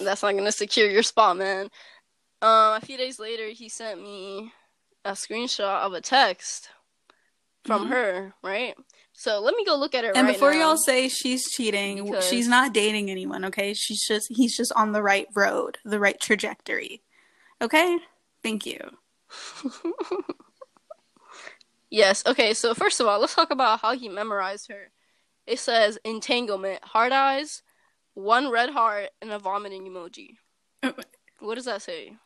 that's 0.00 0.22
not 0.22 0.34
gonna 0.36 0.52
secure 0.52 0.88
your 0.88 1.02
spot, 1.02 1.36
man. 1.36 1.70
Uh, 2.42 2.78
a 2.80 2.84
few 2.84 2.96
days 2.96 3.18
later, 3.18 3.48
he 3.48 3.68
sent 3.68 4.02
me 4.02 4.52
a 5.04 5.12
screenshot 5.12 5.80
of 5.82 5.92
a 5.94 6.00
text 6.00 6.68
from 7.64 7.86
Mhm. 7.86 7.88
her, 7.90 8.34
right? 8.42 8.74
So 9.14 9.40
let 9.40 9.54
me 9.54 9.64
go 9.64 9.76
look 9.76 9.94
at 9.94 10.04
it 10.04 10.16
And 10.16 10.26
right 10.26 10.34
before 10.34 10.52
now. 10.52 10.58
y'all 10.70 10.76
say 10.76 11.08
she's 11.08 11.50
cheating, 11.52 12.04
Because- 12.04 12.26
she's 12.28 12.48
not 12.48 12.72
dating 12.74 13.10
anyone, 13.10 13.44
okay? 13.46 13.72
She's 13.72 14.04
just 14.06 14.26
he's 14.30 14.56
just 14.56 14.72
on 14.76 14.92
the 14.92 15.02
right 15.02 15.26
road, 15.34 15.78
the 15.84 15.98
right 16.00 16.20
trajectory. 16.20 17.02
Okay? 17.62 17.98
Thank 18.42 18.66
you. 18.66 18.78
Yes. 21.94 22.24
Okay. 22.26 22.54
So 22.54 22.74
first 22.74 22.98
of 22.98 23.06
all, 23.06 23.20
let's 23.20 23.36
talk 23.36 23.52
about 23.52 23.80
how 23.80 23.96
he 23.96 24.08
memorized 24.08 24.68
her. 24.68 24.90
It 25.46 25.60
says 25.60 25.96
entanglement, 26.04 26.82
hard 26.82 27.12
eyes, 27.12 27.62
one 28.14 28.50
red 28.50 28.70
heart, 28.70 29.10
and 29.22 29.30
a 29.30 29.38
vomiting 29.38 29.84
emoji. 29.84 30.38
Oh. 30.82 30.94
What 31.38 31.54
does 31.54 31.66
that 31.66 31.82
say? 31.82 32.16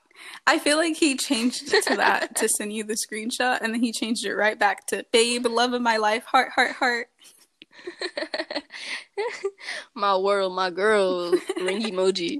I 0.46 0.58
feel 0.58 0.78
like 0.78 0.96
he 0.96 1.16
changed 1.16 1.72
it 1.72 1.84
to 1.84 1.96
that 1.96 2.34
to 2.36 2.48
send 2.56 2.72
you 2.72 2.82
the 2.82 2.96
screenshot 2.96 3.60
and 3.60 3.74
then 3.74 3.82
he 3.82 3.92
changed 3.92 4.24
it 4.24 4.34
right 4.34 4.58
back 4.58 4.86
to 4.86 5.04
babe, 5.12 5.46
love 5.46 5.74
of 5.74 5.82
my 5.82 5.98
life, 5.98 6.24
heart, 6.24 6.50
heart, 6.52 6.72
heart. 6.72 7.08
my 9.94 10.16
world, 10.16 10.54
my 10.54 10.70
girl, 10.70 11.32
ring 11.60 11.82
emoji. 11.82 12.38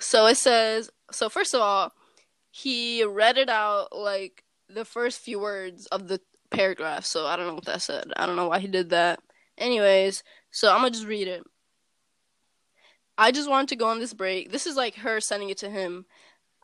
So 0.00 0.26
it 0.26 0.38
says. 0.38 0.90
So 1.12 1.28
first 1.28 1.54
of 1.54 1.60
all, 1.60 1.92
he 2.50 3.04
read 3.04 3.38
it 3.38 3.48
out 3.48 3.96
like 3.96 4.42
the 4.68 4.84
first 4.84 5.20
few 5.20 5.38
words 5.38 5.86
of 5.86 6.08
the 6.08 6.20
paragraph. 6.56 7.04
So 7.04 7.26
I 7.26 7.36
don't 7.36 7.46
know 7.46 7.54
what 7.54 7.66
that 7.66 7.82
said. 7.82 8.12
I 8.16 8.26
don't 8.26 8.36
know 8.36 8.48
why 8.48 8.58
he 8.58 8.68
did 8.68 8.90
that. 8.90 9.20
Anyways, 9.58 10.22
so 10.50 10.70
I'm 10.70 10.78
gonna 10.78 10.90
just 10.90 11.06
read 11.06 11.28
it. 11.28 11.44
I 13.16 13.30
just 13.30 13.48
wanted 13.48 13.68
to 13.68 13.76
go 13.76 13.88
on 13.88 14.00
this 14.00 14.14
break. 14.14 14.50
This 14.50 14.66
is 14.66 14.76
like 14.76 14.96
her 14.96 15.20
sending 15.20 15.50
it 15.50 15.58
to 15.58 15.70
him. 15.70 16.06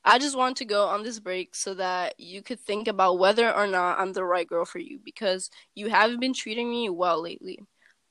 I 0.04 0.18
just 0.18 0.36
want 0.36 0.56
to 0.56 0.64
go 0.64 0.86
on 0.86 1.02
this 1.02 1.20
break 1.20 1.54
so 1.54 1.74
that 1.74 2.18
you 2.18 2.42
could 2.42 2.58
think 2.58 2.88
about 2.88 3.18
whether 3.18 3.54
or 3.54 3.66
not 3.66 4.00
I'm 4.00 4.12
the 4.12 4.24
right 4.24 4.48
girl 4.48 4.64
for 4.64 4.78
you 4.78 4.98
because 5.04 5.50
you 5.74 5.90
haven't 5.90 6.20
been 6.20 6.32
treating 6.32 6.70
me 6.70 6.88
well 6.88 7.22
lately. 7.22 7.60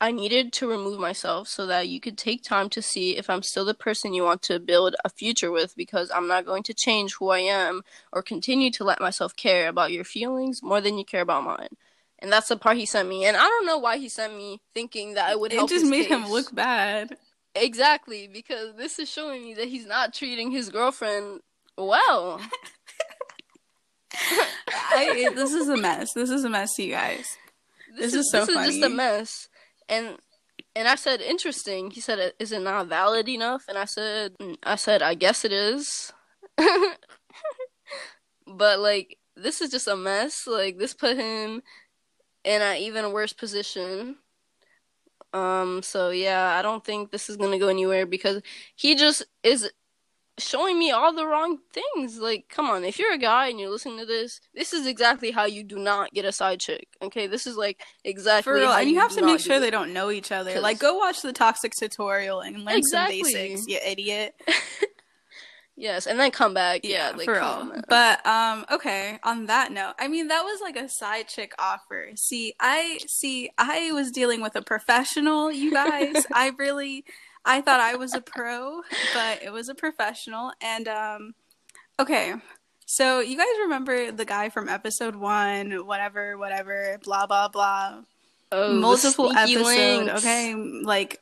I 0.01 0.11
needed 0.11 0.53
to 0.53 0.67
remove 0.67 0.99
myself 0.99 1.49
so 1.49 1.65
that 1.65 1.89
you 1.89 1.99
could 1.99 2.17
take 2.17 2.41
time 2.41 2.69
to 2.69 2.81
see 2.81 3.17
if 3.17 3.29
I'm 3.29 3.43
still 3.43 3.65
the 3.65 3.73
person 3.73 4.13
you 4.13 4.23
want 4.23 4.41
to 4.43 4.59
build 4.59 4.95
a 5.03 5.09
future 5.09 5.51
with 5.51 5.75
because 5.75 6.09
I'm 6.11 6.27
not 6.27 6.45
going 6.45 6.63
to 6.63 6.73
change 6.73 7.15
who 7.15 7.29
I 7.29 7.39
am 7.39 7.81
or 8.13 8.21
continue 8.21 8.71
to 8.71 8.85
let 8.85 9.01
myself 9.01 9.35
care 9.35 9.67
about 9.67 9.91
your 9.91 10.05
feelings 10.05 10.63
more 10.63 10.79
than 10.79 10.97
you 10.97 11.03
care 11.03 11.21
about 11.21 11.43
mine. 11.43 11.75
And 12.19 12.31
that's 12.31 12.47
the 12.47 12.57
part 12.57 12.77
he 12.77 12.85
sent 12.85 13.09
me. 13.09 13.25
And 13.25 13.35
I 13.35 13.41
don't 13.41 13.65
know 13.65 13.77
why 13.77 13.97
he 13.97 14.07
sent 14.09 14.35
me 14.35 14.61
thinking 14.73 15.15
that 15.15 15.31
it 15.31 15.39
would 15.39 15.53
It 15.53 15.67
just 15.67 15.85
made 15.85 16.05
him 16.05 16.27
look 16.27 16.53
bad. 16.53 17.17
Exactly, 17.55 18.27
because 18.31 18.75
this 18.75 18.99
is 18.99 19.09
showing 19.09 19.43
me 19.43 19.53
that 19.55 19.67
he's 19.67 19.85
not 19.85 20.13
treating 20.13 20.51
his 20.51 20.69
girlfriend 20.69 21.41
well. 21.77 22.39
I, 24.69 25.29
this 25.33 25.53
is 25.53 25.67
a 25.67 25.77
mess. 25.77 26.13
This 26.13 26.29
is 26.29 26.43
a 26.43 26.49
mess, 26.49 26.77
you 26.77 26.91
guys. 26.91 27.37
This 27.97 28.13
is 28.13 28.29
so 28.31 28.45
this 28.45 28.49
is 28.49 28.65
just 28.65 28.83
a 28.83 28.89
mess. 28.89 29.49
And 29.89 30.17
and 30.75 30.87
I 30.87 30.95
said 30.95 31.21
interesting. 31.21 31.91
He 31.91 32.01
said, 32.01 32.33
"Is 32.39 32.51
it 32.53 32.61
not 32.61 32.87
valid 32.87 33.29
enough?" 33.29 33.65
And 33.69 33.77
I 33.77 33.85
said, 33.85 34.37
"Mm, 34.39 34.57
"I 34.63 34.75
said 34.77 35.01
I 35.01 35.15
guess 35.15 35.45
it 35.45 35.51
is." 35.53 36.13
but 38.47 38.79
like 38.79 39.17
this 39.35 39.61
is 39.61 39.71
just 39.71 39.87
a 39.87 39.97
mess. 39.97 40.47
Like 40.47 40.77
this 40.77 40.93
put 40.93 41.17
him 41.17 41.63
in 42.43 42.61
an 42.61 42.77
even 42.77 43.11
worse 43.13 43.33
position. 43.33 44.17
Um. 45.33 45.81
So 45.83 46.09
yeah, 46.11 46.55
I 46.57 46.61
don't 46.61 46.83
think 46.83 47.11
this 47.11 47.29
is 47.29 47.37
gonna 47.37 47.59
go 47.59 47.67
anywhere 47.69 48.05
because 48.05 48.41
he 48.75 48.95
just 48.95 49.25
is 49.43 49.69
showing 50.43 50.77
me 50.79 50.91
all 50.91 51.13
the 51.13 51.25
wrong 51.25 51.59
things. 51.73 52.17
Like, 52.19 52.45
come 52.49 52.69
on, 52.69 52.83
if 52.83 52.97
you're 52.99 53.13
a 53.13 53.17
guy 53.17 53.47
and 53.47 53.59
you're 53.59 53.69
listening 53.69 53.99
to 53.99 54.05
this, 54.05 54.39
this 54.55 54.73
is 54.73 54.85
exactly 54.87 55.31
how 55.31 55.45
you 55.45 55.63
do 55.63 55.77
not 55.77 56.11
get 56.13 56.25
a 56.25 56.31
side 56.31 56.59
chick. 56.59 56.87
Okay, 57.01 57.27
this 57.27 57.45
is 57.47 57.55
like 57.57 57.81
exactly 58.03 58.43
For 58.43 58.53
real. 58.55 58.71
how 58.71 58.79
And 58.79 58.89
you 58.89 58.99
have 58.99 59.11
to 59.13 59.25
make 59.25 59.39
sure 59.39 59.59
they 59.59 59.71
don't 59.71 59.93
know 59.93 60.09
each 60.11 60.31
other. 60.31 60.59
Like, 60.59 60.79
go 60.79 60.95
watch 60.97 61.21
the 61.21 61.33
toxic 61.33 61.73
tutorial 61.77 62.41
and 62.41 62.63
learn 62.65 62.77
Exactly. 62.77 63.23
some 63.23 63.33
basics, 63.33 63.67
you 63.67 63.79
idiot. 63.85 64.33
Yes, 65.81 66.07
and 66.07 66.19
then 66.19 66.31
come 66.31 66.53
back. 66.53 66.81
Yeah, 66.83 67.13
like 67.15 67.23
for 67.23 67.35
real. 67.35 67.43
on. 67.43 67.83
But 67.87 68.25
um, 68.27 68.65
okay. 68.69 69.17
On 69.23 69.45
that 69.45 69.71
note, 69.71 69.93
I 69.97 70.09
mean 70.09 70.27
that 70.27 70.43
was 70.43 70.59
like 70.59 70.75
a 70.75 70.89
side 70.89 71.29
chick 71.29 71.53
offer. 71.57 72.09
See, 72.15 72.53
I 72.59 72.99
see. 73.07 73.49
I 73.57 73.93
was 73.93 74.11
dealing 74.11 74.41
with 74.41 74.57
a 74.57 74.61
professional. 74.61 75.49
You 75.53 75.71
guys, 75.71 76.25
I 76.33 76.51
really, 76.57 77.05
I 77.45 77.61
thought 77.61 77.79
I 77.79 77.95
was 77.95 78.13
a 78.13 78.21
pro, 78.21 78.81
but 79.13 79.41
it 79.43 79.51
was 79.51 79.69
a 79.69 79.75
professional. 79.75 80.51
And 80.61 80.87
um, 80.87 81.33
okay. 81.99 82.33
So 82.85 83.19
you 83.19 83.37
guys 83.37 83.47
remember 83.61 84.11
the 84.11 84.25
guy 84.25 84.49
from 84.49 84.67
episode 84.67 85.15
one, 85.15 85.85
whatever, 85.85 86.37
whatever, 86.37 86.99
blah 87.03 87.27
blah 87.27 87.47
blah 87.47 88.01
oh, 88.51 88.73
multiple 88.73 89.29
sneaky 89.31 89.55
episodes. 89.55 89.65
links. 89.65 90.13
Okay, 90.19 90.55
like 90.55 91.19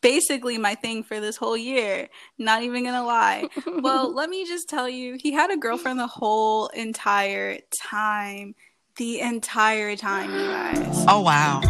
basically 0.00 0.58
my 0.58 0.74
thing 0.74 1.02
for 1.02 1.20
this 1.20 1.36
whole 1.36 1.56
year. 1.56 2.08
Not 2.38 2.62
even 2.62 2.84
gonna 2.84 3.04
lie. 3.04 3.48
well, 3.80 4.12
let 4.14 4.30
me 4.30 4.44
just 4.46 4.68
tell 4.68 4.88
you, 4.88 5.16
he 5.20 5.32
had 5.32 5.50
a 5.50 5.56
girlfriend 5.56 5.98
the 5.98 6.06
whole 6.06 6.68
entire 6.68 7.58
time. 7.80 8.54
The 8.96 9.20
entire 9.20 9.94
time, 9.94 10.32
you 10.32 10.46
guys. 10.48 11.04
Oh 11.06 11.20
wow. 11.20 11.60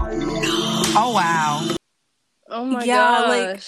Oh 0.97 1.13
wow. 1.15 1.77
Oh 2.49 2.65
my 2.65 2.85
yeah, 2.85 3.21
like 3.29 3.63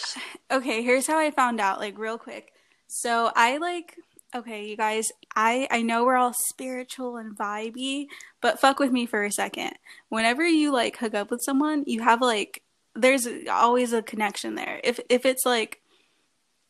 okay, 0.50 0.82
here's 0.82 1.06
how 1.06 1.18
I 1.18 1.30
found 1.30 1.60
out, 1.60 1.80
like 1.80 1.98
real 1.98 2.18
quick. 2.18 2.52
So 2.86 3.30
I 3.34 3.58
like 3.58 3.96
okay, 4.34 4.66
you 4.66 4.76
guys, 4.76 5.08
I 5.34 5.66
I 5.70 5.82
know 5.82 6.04
we're 6.04 6.16
all 6.16 6.34
spiritual 6.48 7.16
and 7.16 7.36
vibey, 7.36 8.06
but 8.40 8.60
fuck 8.60 8.78
with 8.78 8.92
me 8.92 9.06
for 9.06 9.24
a 9.24 9.32
second. 9.32 9.72
Whenever 10.08 10.46
you 10.46 10.72
like 10.72 10.96
hook 10.96 11.14
up 11.14 11.30
with 11.30 11.42
someone, 11.42 11.84
you 11.86 12.02
have 12.02 12.20
like 12.20 12.62
there's 12.94 13.26
always 13.50 13.92
a 13.92 14.02
connection 14.02 14.54
there. 14.54 14.80
If 14.84 15.00
if 15.08 15.24
it's 15.24 15.44
like 15.44 15.80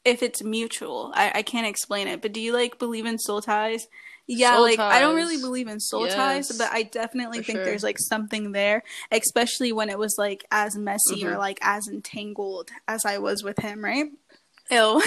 if 0.05 0.23
it's 0.23 0.43
mutual, 0.43 1.13
I, 1.15 1.33
I 1.37 1.43
can't 1.43 1.67
explain 1.67 2.09
it. 2.09 2.23
But 2.23 2.33
do 2.33 2.41
you 2.41 2.53
like 2.53 2.79
believe 2.79 3.07
in 3.07 3.19
soul 3.19 3.43
ties? 3.43 3.87
Yeah, 4.33 4.53
Soul 4.55 4.63
like 4.63 4.79
I 4.79 5.01
don't 5.01 5.17
really 5.17 5.37
believe 5.39 5.67
in 5.67 5.81
soul 5.81 6.07
ties, 6.07 6.51
but 6.57 6.71
I 6.73 6.85
definitely 6.85 7.41
think 7.43 7.57
sure. 7.59 7.65
there's 7.65 7.83
like 7.83 7.99
something 7.99 8.53
there, 8.53 8.83
especially 9.11 9.73
when 9.73 9.91
it 9.91 9.99
was 9.99 10.15
like 10.19 10.45
as 10.53 10.77
messy 10.77 11.25
or 11.27 11.35
Mhm. 11.35 11.39
like 11.39 11.59
as 11.63 11.89
entangled 11.89 12.71
as 12.87 13.05
I 13.05 13.19
was 13.19 13.43
with 13.43 13.59
him, 13.59 13.85
right? 13.85 14.07
Ew. 14.71 15.01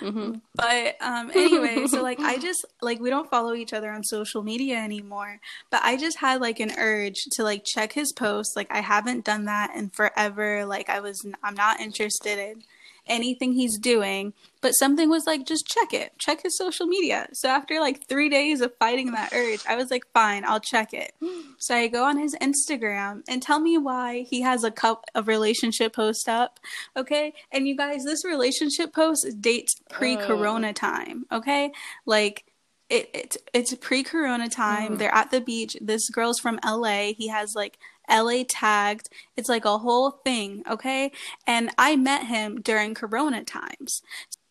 hmm 0.00 0.32
but 0.54 0.96
um 1.00 1.30
anyway, 1.34 1.86
so 1.86 2.02
like 2.02 2.18
I 2.20 2.38
just 2.38 2.64
like 2.80 3.00
we 3.00 3.10
don't 3.10 3.30
follow 3.30 3.54
each 3.54 3.72
other 3.74 3.90
on 3.90 4.02
social 4.02 4.42
media 4.42 4.76
anymore, 4.78 5.40
but 5.70 5.82
I 5.84 5.96
just 5.96 6.18
had 6.18 6.40
like 6.40 6.58
an 6.60 6.72
urge 6.78 7.24
to 7.32 7.42
like 7.44 7.64
check 7.64 7.92
his 7.92 8.12
posts. 8.12 8.56
Like 8.56 8.68
I 8.70 8.80
haven't 8.80 9.24
done 9.24 9.44
that 9.44 9.74
in 9.76 9.90
forever. 9.90 10.64
Like 10.64 10.88
I 10.88 11.00
was 11.00 11.24
I'm 11.42 11.54
not 11.54 11.80
interested 11.80 12.38
in 12.38 12.62
anything 13.10 13.52
he's 13.52 13.78
doing, 13.78 14.32
but 14.62 14.72
something 14.72 15.10
was 15.10 15.26
like 15.26 15.44
just 15.46 15.66
check 15.66 15.92
it. 15.92 16.18
Check 16.18 16.42
his 16.42 16.56
social 16.56 16.86
media. 16.86 17.28
So 17.32 17.48
after 17.48 17.80
like 17.80 18.06
3 18.06 18.28
days 18.28 18.60
of 18.60 18.72
fighting 18.78 19.12
that 19.12 19.32
urge, 19.34 19.60
I 19.68 19.76
was 19.76 19.90
like 19.90 20.04
fine, 20.14 20.44
I'll 20.46 20.60
check 20.60 20.94
it. 20.94 21.12
So 21.58 21.74
I 21.74 21.88
go 21.88 22.04
on 22.04 22.16
his 22.16 22.34
Instagram 22.36 23.22
and 23.28 23.42
tell 23.42 23.60
me 23.60 23.76
why 23.76 24.22
he 24.22 24.40
has 24.40 24.64
a 24.64 24.70
cup 24.70 25.04
of 25.14 25.28
relationship 25.28 25.92
post 25.94 26.26
up. 26.26 26.58
Okay. 26.96 27.34
And 27.52 27.68
you 27.68 27.76
guys, 27.76 28.02
this 28.04 28.24
relationship 28.24 28.94
post 28.94 29.26
dates 29.42 29.74
pre 29.90 30.16
corona 30.16 30.72
time. 30.72 31.26
Okay. 31.30 31.70
Like, 32.06 32.44
it, 32.90 33.08
it 33.14 33.36
it's 33.54 33.74
pre-corona 33.74 34.48
time. 34.48 34.94
Mhm. 34.94 34.98
They're 34.98 35.14
at 35.14 35.30
the 35.30 35.40
beach. 35.40 35.76
This 35.80 36.10
girl's 36.10 36.40
from 36.40 36.58
LA. 36.64 37.12
He 37.12 37.28
has 37.28 37.54
like 37.54 37.78
LA 38.10 38.44
tagged. 38.48 39.08
It's 39.36 39.48
like 39.48 39.64
a 39.64 39.78
whole 39.78 40.10
thing, 40.24 40.62
okay? 40.68 41.12
And 41.46 41.70
I 41.78 41.96
met 41.96 42.26
him 42.26 42.60
during 42.60 42.94
corona 42.94 43.44
times. 43.44 44.02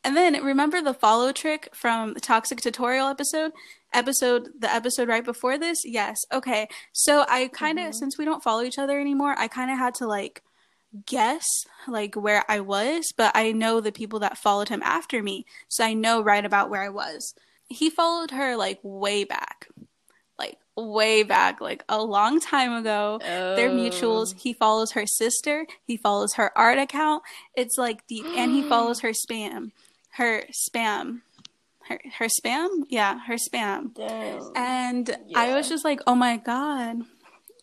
And 0.03 0.15
then 0.15 0.41
remember 0.43 0.81
the 0.81 0.93
follow 0.93 1.31
trick 1.31 1.69
from 1.73 2.13
the 2.13 2.19
toxic 2.19 2.61
tutorial 2.61 3.07
episode? 3.07 3.51
Episode 3.93 4.49
the 4.57 4.71
episode 4.73 5.07
right 5.07 5.25
before 5.25 5.57
this? 5.57 5.79
Yes. 5.83 6.17
Okay. 6.31 6.67
So 6.93 7.25
I 7.27 7.47
kind 7.47 7.79
of 7.79 7.85
mm-hmm. 7.85 7.93
since 7.93 8.17
we 8.17 8.25
don't 8.25 8.43
follow 8.43 8.63
each 8.63 8.79
other 8.79 8.99
anymore, 8.99 9.35
I 9.37 9.47
kind 9.47 9.71
of 9.71 9.77
had 9.77 9.95
to 9.95 10.07
like 10.07 10.41
guess 11.05 11.45
like 11.87 12.15
where 12.15 12.43
I 12.47 12.59
was, 12.61 13.11
but 13.15 13.31
I 13.35 13.51
know 13.51 13.81
the 13.81 13.91
people 13.91 14.19
that 14.19 14.37
followed 14.37 14.69
him 14.69 14.81
after 14.83 15.21
me. 15.21 15.45
So 15.67 15.83
I 15.83 15.93
know 15.93 16.21
right 16.21 16.45
about 16.45 16.69
where 16.69 16.81
I 16.81 16.89
was. 16.89 17.33
He 17.67 17.89
followed 17.89 18.31
her 18.31 18.55
like 18.55 18.79
way 18.83 19.23
back. 19.23 19.67
Way 20.79 21.23
back, 21.23 21.61
like 21.61 21.83
a 21.89 22.01
long 22.01 22.39
time 22.39 22.73
ago. 22.73 23.19
They're 23.21 23.69
mutuals. 23.69 24.33
Oh. 24.33 24.37
He 24.37 24.53
follows 24.53 24.91
her 24.93 25.05
sister. 25.05 25.65
He 25.83 25.97
follows 25.97 26.33
her 26.35 26.57
art 26.57 26.77
account. 26.77 27.23
It's 27.55 27.77
like 27.77 28.07
deep, 28.07 28.25
and 28.25 28.51
he 28.51 28.63
follows 28.63 28.99
her 29.01 29.11
spam, 29.11 29.71
her 30.11 30.43
spam, 30.53 31.21
her 31.87 31.99
her 32.19 32.27
spam. 32.27 32.83
Yeah, 32.89 33.19
her 33.25 33.35
spam. 33.35 33.93
Damn. 33.93 34.51
And 34.55 35.17
I 35.35 35.55
was 35.55 35.67
just 35.69 35.83
like, 35.83 35.99
oh 36.07 36.15
my 36.15 36.37
god. 36.37 36.97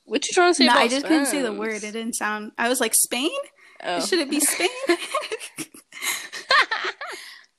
What 0.05 0.25
you 0.27 0.33
trying 0.35 0.51
to 0.51 0.55
say 0.55 0.67
No, 0.67 0.73
about 0.73 0.83
I 0.83 0.89
just 0.89 1.07
couldn't 1.07 1.27
say 1.27 1.43
the 1.43 1.53
word. 1.53 1.83
It 1.83 1.93
didn't 1.93 2.15
sound. 2.15 2.53
I 2.57 2.69
was 2.69 2.81
like, 2.81 2.95
Spain. 2.95 3.31
Oh. 3.83 4.01
Should 4.01 4.21
it 4.21 4.31
be 4.31 4.41
Spain? 4.41 4.69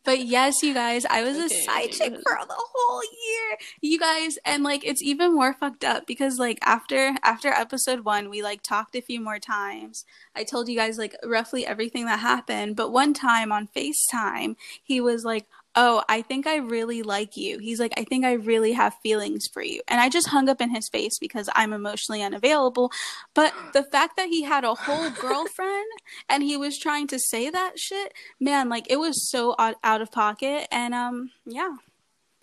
But 0.08 0.26
yes, 0.26 0.64
you 0.64 0.74
guys, 0.74 1.04
I 1.04 1.22
was 1.22 1.36
a 1.36 1.50
side 1.50 1.92
chick 1.92 2.14
for 2.14 2.38
the 2.48 2.56
whole 2.56 3.04
year. 3.04 3.58
You 3.82 4.00
guys, 4.00 4.40
and 4.46 4.64
like 4.64 4.86
it's 4.86 5.04
even 5.04 5.36
more 5.36 5.54
fucked 5.54 5.84
up 5.84 6.08
because 6.08 6.40
like 6.40 6.60
after 6.62 7.18
after 7.24 7.50
episode 7.50 8.06
1, 8.06 8.30
we 8.30 8.42
like 8.42 8.64
talked 8.64 8.96
a 8.96 9.02
few 9.02 9.20
more 9.20 9.38
times. 9.38 10.06
I 10.34 10.46
told 10.46 10.70
you 10.70 10.78
guys 10.78 10.98
like 10.98 11.14
roughly 11.26 11.66
everything 11.66 12.06
that 12.06 12.20
happened, 12.20 12.78
but 12.78 12.94
one 12.94 13.14
time 13.14 13.52
on 13.52 13.68
FaceTime, 13.68 14.56
he 14.82 15.02
was 15.02 15.26
like, 15.26 15.46
"Oh, 15.78 16.04
I 16.10 16.22
think 16.22 16.46
I 16.48 16.58
really 16.58 17.04
like 17.04 17.38
you." 17.38 17.60
He's 17.60 17.80
like, 17.80 17.94
"I 17.96 18.04
think 18.04 18.26
I 18.26 18.34
really 18.34 18.74
have 18.74 18.94
feelings 19.04 19.48
for 19.48 19.62
you." 19.62 19.82
And 19.88 20.02
I 20.02 20.10
just 20.10 20.28
hung 20.28 20.50
up 20.50 20.60
in 20.60 20.72
his 20.76 20.90
face 20.90 21.18
because 21.20 21.50
I'm 21.56 21.72
emotionally 21.72 22.22
unavailable. 22.22 22.92
But 23.34 23.54
the 23.74 23.84
fact 23.84 24.18
that 24.18 24.28
he 24.28 24.44
had 24.44 24.64
a 24.66 24.74
whole 24.74 25.10
girlfriend 25.22 25.86
and 26.28 26.44
he 26.44 26.58
was 26.58 26.78
trying 26.78 27.08
to 27.08 27.20
say 27.20 27.50
that 27.50 27.80
shit, 27.80 28.14
man, 28.40 28.68
like 28.68 28.88
it 28.90 28.98
was 28.98 29.30
so 29.30 29.56
out, 29.58 29.76
out 29.84 30.02
of 30.02 30.12
pocket 30.12 30.68
and 30.72 30.94
um 30.94 31.32
yeah. 31.46 31.78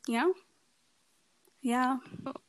You 0.07 0.19
know? 0.19 0.35
Yeah. 1.63 1.97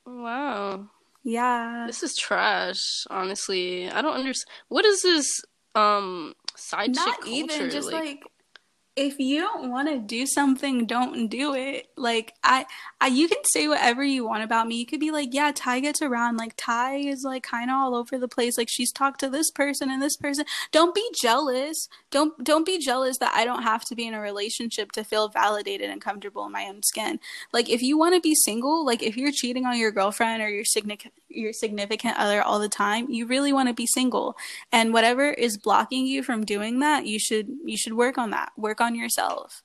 Wow. 0.05 0.89
Yeah. 1.23 1.85
This 1.87 2.03
is 2.03 2.15
trash, 2.15 3.05
honestly. 3.09 3.89
I 3.89 4.01
don't 4.01 4.13
understand. 4.13 4.51
What 4.67 4.85
is 4.85 5.01
this 5.01 5.41
um 5.73 6.35
side 6.55 6.95
Not 6.95 7.05
chick 7.05 7.21
culture? 7.21 7.53
even 7.53 7.69
just 7.69 7.91
like 7.91 8.23
if 8.95 9.19
you 9.19 9.41
don't 9.41 9.69
want 9.69 9.89
to 9.89 9.99
do 9.99 10.25
something, 10.25 10.85
don't 10.85 11.27
do 11.27 11.53
it. 11.53 11.87
Like 11.97 12.33
I, 12.43 12.65
I, 13.01 13.07
you 13.07 13.27
can 13.27 13.43
say 13.43 13.67
whatever 13.67 14.03
you 14.03 14.25
want 14.25 14.43
about 14.43 14.67
me. 14.67 14.77
You 14.77 14.85
could 14.85 15.01
be 15.01 15.11
like, 15.11 15.33
yeah, 15.33 15.51
Ty 15.53 15.81
gets 15.81 16.01
around. 16.01 16.37
Like 16.37 16.53
Ty 16.55 16.95
is 16.97 17.23
like 17.25 17.43
kind 17.43 17.69
of 17.69 17.75
all 17.75 17.95
over 17.95 18.17
the 18.17 18.29
place. 18.29 18.57
Like 18.57 18.69
she's 18.69 18.93
talked 18.93 19.19
to 19.19 19.29
this 19.29 19.51
person 19.51 19.89
and 19.91 20.01
this 20.01 20.15
person. 20.15 20.45
Don't 20.71 20.95
be 20.95 21.05
jealous. 21.21 21.89
Don't 22.09 22.41
don't 22.41 22.65
be 22.65 22.79
jealous 22.79 23.17
that 23.17 23.33
I 23.35 23.43
don't 23.43 23.63
have 23.63 23.83
to 23.85 23.95
be 23.95 24.07
in 24.07 24.13
a 24.13 24.21
relationship 24.21 24.93
to 24.93 25.03
feel 25.03 25.27
validated 25.27 25.89
and 25.89 25.99
comfortable 26.01 26.45
in 26.45 26.53
my 26.53 26.65
own 26.65 26.81
skin. 26.81 27.19
Like 27.51 27.69
if 27.69 27.81
you 27.81 27.97
want 27.97 28.15
to 28.15 28.21
be 28.21 28.33
single, 28.33 28.85
like 28.85 29.03
if 29.03 29.17
you're 29.17 29.31
cheating 29.33 29.65
on 29.65 29.77
your 29.77 29.91
girlfriend 29.91 30.41
or 30.41 30.49
your 30.49 30.65
significant 30.65 31.13
your 31.35 31.53
significant 31.53 32.17
other 32.17 32.41
all 32.41 32.59
the 32.59 32.69
time, 32.69 33.09
you 33.09 33.25
really 33.25 33.53
want 33.53 33.69
to 33.69 33.73
be 33.73 33.85
single. 33.85 34.35
And 34.71 34.93
whatever 34.93 35.29
is 35.29 35.57
blocking 35.57 36.07
you 36.07 36.23
from 36.23 36.45
doing 36.45 36.79
that, 36.79 37.05
you 37.05 37.19
should 37.19 37.47
you 37.65 37.77
should 37.77 37.93
work 37.93 38.17
on 38.17 38.31
that. 38.31 38.51
Work 38.57 38.81
on 38.81 38.95
yourself 38.95 39.63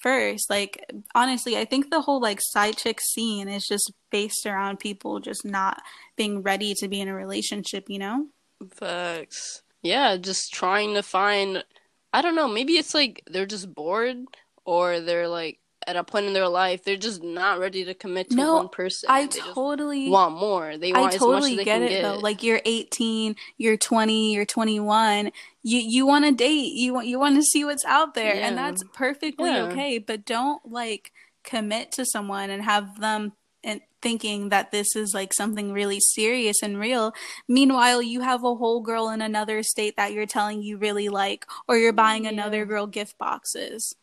first. 0.00 0.50
Like 0.50 0.90
honestly, 1.14 1.56
I 1.56 1.64
think 1.64 1.90
the 1.90 2.00
whole 2.00 2.20
like 2.20 2.40
side 2.40 2.76
chick 2.76 3.00
scene 3.00 3.48
is 3.48 3.66
just 3.66 3.92
based 4.10 4.46
around 4.46 4.80
people 4.80 5.20
just 5.20 5.44
not 5.44 5.82
being 6.16 6.42
ready 6.42 6.74
to 6.74 6.88
be 6.88 7.00
in 7.00 7.08
a 7.08 7.14
relationship, 7.14 7.84
you 7.88 7.98
know? 7.98 8.26
Facts. 8.70 9.62
Yeah, 9.82 10.16
just 10.16 10.52
trying 10.52 10.94
to 10.94 11.02
find. 11.02 11.64
I 12.12 12.22
don't 12.22 12.34
know. 12.34 12.48
Maybe 12.48 12.74
it's 12.74 12.94
like 12.94 13.22
they're 13.30 13.46
just 13.46 13.72
bored, 13.72 14.24
or 14.64 15.00
they're 15.00 15.28
like 15.28 15.59
at 15.90 15.96
a 15.96 16.04
point 16.04 16.26
in 16.26 16.32
their 16.32 16.48
life 16.48 16.84
they're 16.84 16.96
just 16.96 17.20
not 17.22 17.58
ready 17.58 17.84
to 17.84 17.94
commit 17.94 18.30
to 18.30 18.36
No, 18.36 18.56
one 18.56 18.68
person. 18.68 19.10
I 19.10 19.26
They 19.26 19.40
totally 19.40 20.08
want 20.08 20.38
more. 20.38 20.76
They 20.78 20.92
I 20.92 21.00
want 21.00 21.14
as 21.14 21.20
much 21.20 21.28
totally 21.28 21.50
as 21.52 21.56
they 21.58 21.64
get 21.64 21.82
it 21.82 21.88
get. 21.88 22.02
though. 22.02 22.18
Like 22.18 22.42
you're 22.44 22.60
18, 22.64 23.34
you're 23.58 23.76
20, 23.76 24.32
you're 24.34 24.44
21. 24.46 25.32
You 25.62 25.78
you 25.80 26.06
want 26.06 26.24
to 26.26 26.32
date. 26.32 26.72
You 26.72 26.94
want 26.94 27.06
you 27.08 27.18
want 27.18 27.36
to 27.36 27.42
see 27.42 27.64
what's 27.64 27.84
out 27.84 28.14
there, 28.14 28.34
and 28.34 28.56
that's 28.56 28.82
perfectly 28.94 29.50
Yeah. 29.50 29.64
okay. 29.64 29.98
But 29.98 30.24
don't 30.24 30.64
like 30.70 31.12
commit 31.42 31.90
to 31.92 32.06
someone 32.06 32.50
and 32.50 32.62
have 32.62 33.00
them 33.00 33.32
and 33.62 33.80
thinking 34.00 34.48
that 34.48 34.70
this 34.70 34.96
is 34.96 35.12
like 35.12 35.34
something 35.34 35.72
really 35.72 36.00
serious 36.00 36.62
and 36.62 36.78
real. 36.78 37.12
Meanwhile, 37.48 38.00
you 38.02 38.20
have 38.22 38.42
a 38.44 38.54
whole 38.54 38.80
girl 38.80 39.10
in 39.10 39.20
another 39.20 39.62
state 39.62 39.96
that 39.96 40.12
you're 40.12 40.24
telling 40.26 40.62
you 40.62 40.78
really 40.78 41.08
like, 41.08 41.44
or 41.68 41.76
you're 41.76 41.92
buying 41.92 42.26
another 42.26 42.64
girl 42.64 42.86
gift 42.86 43.18
boxes. 43.18 43.94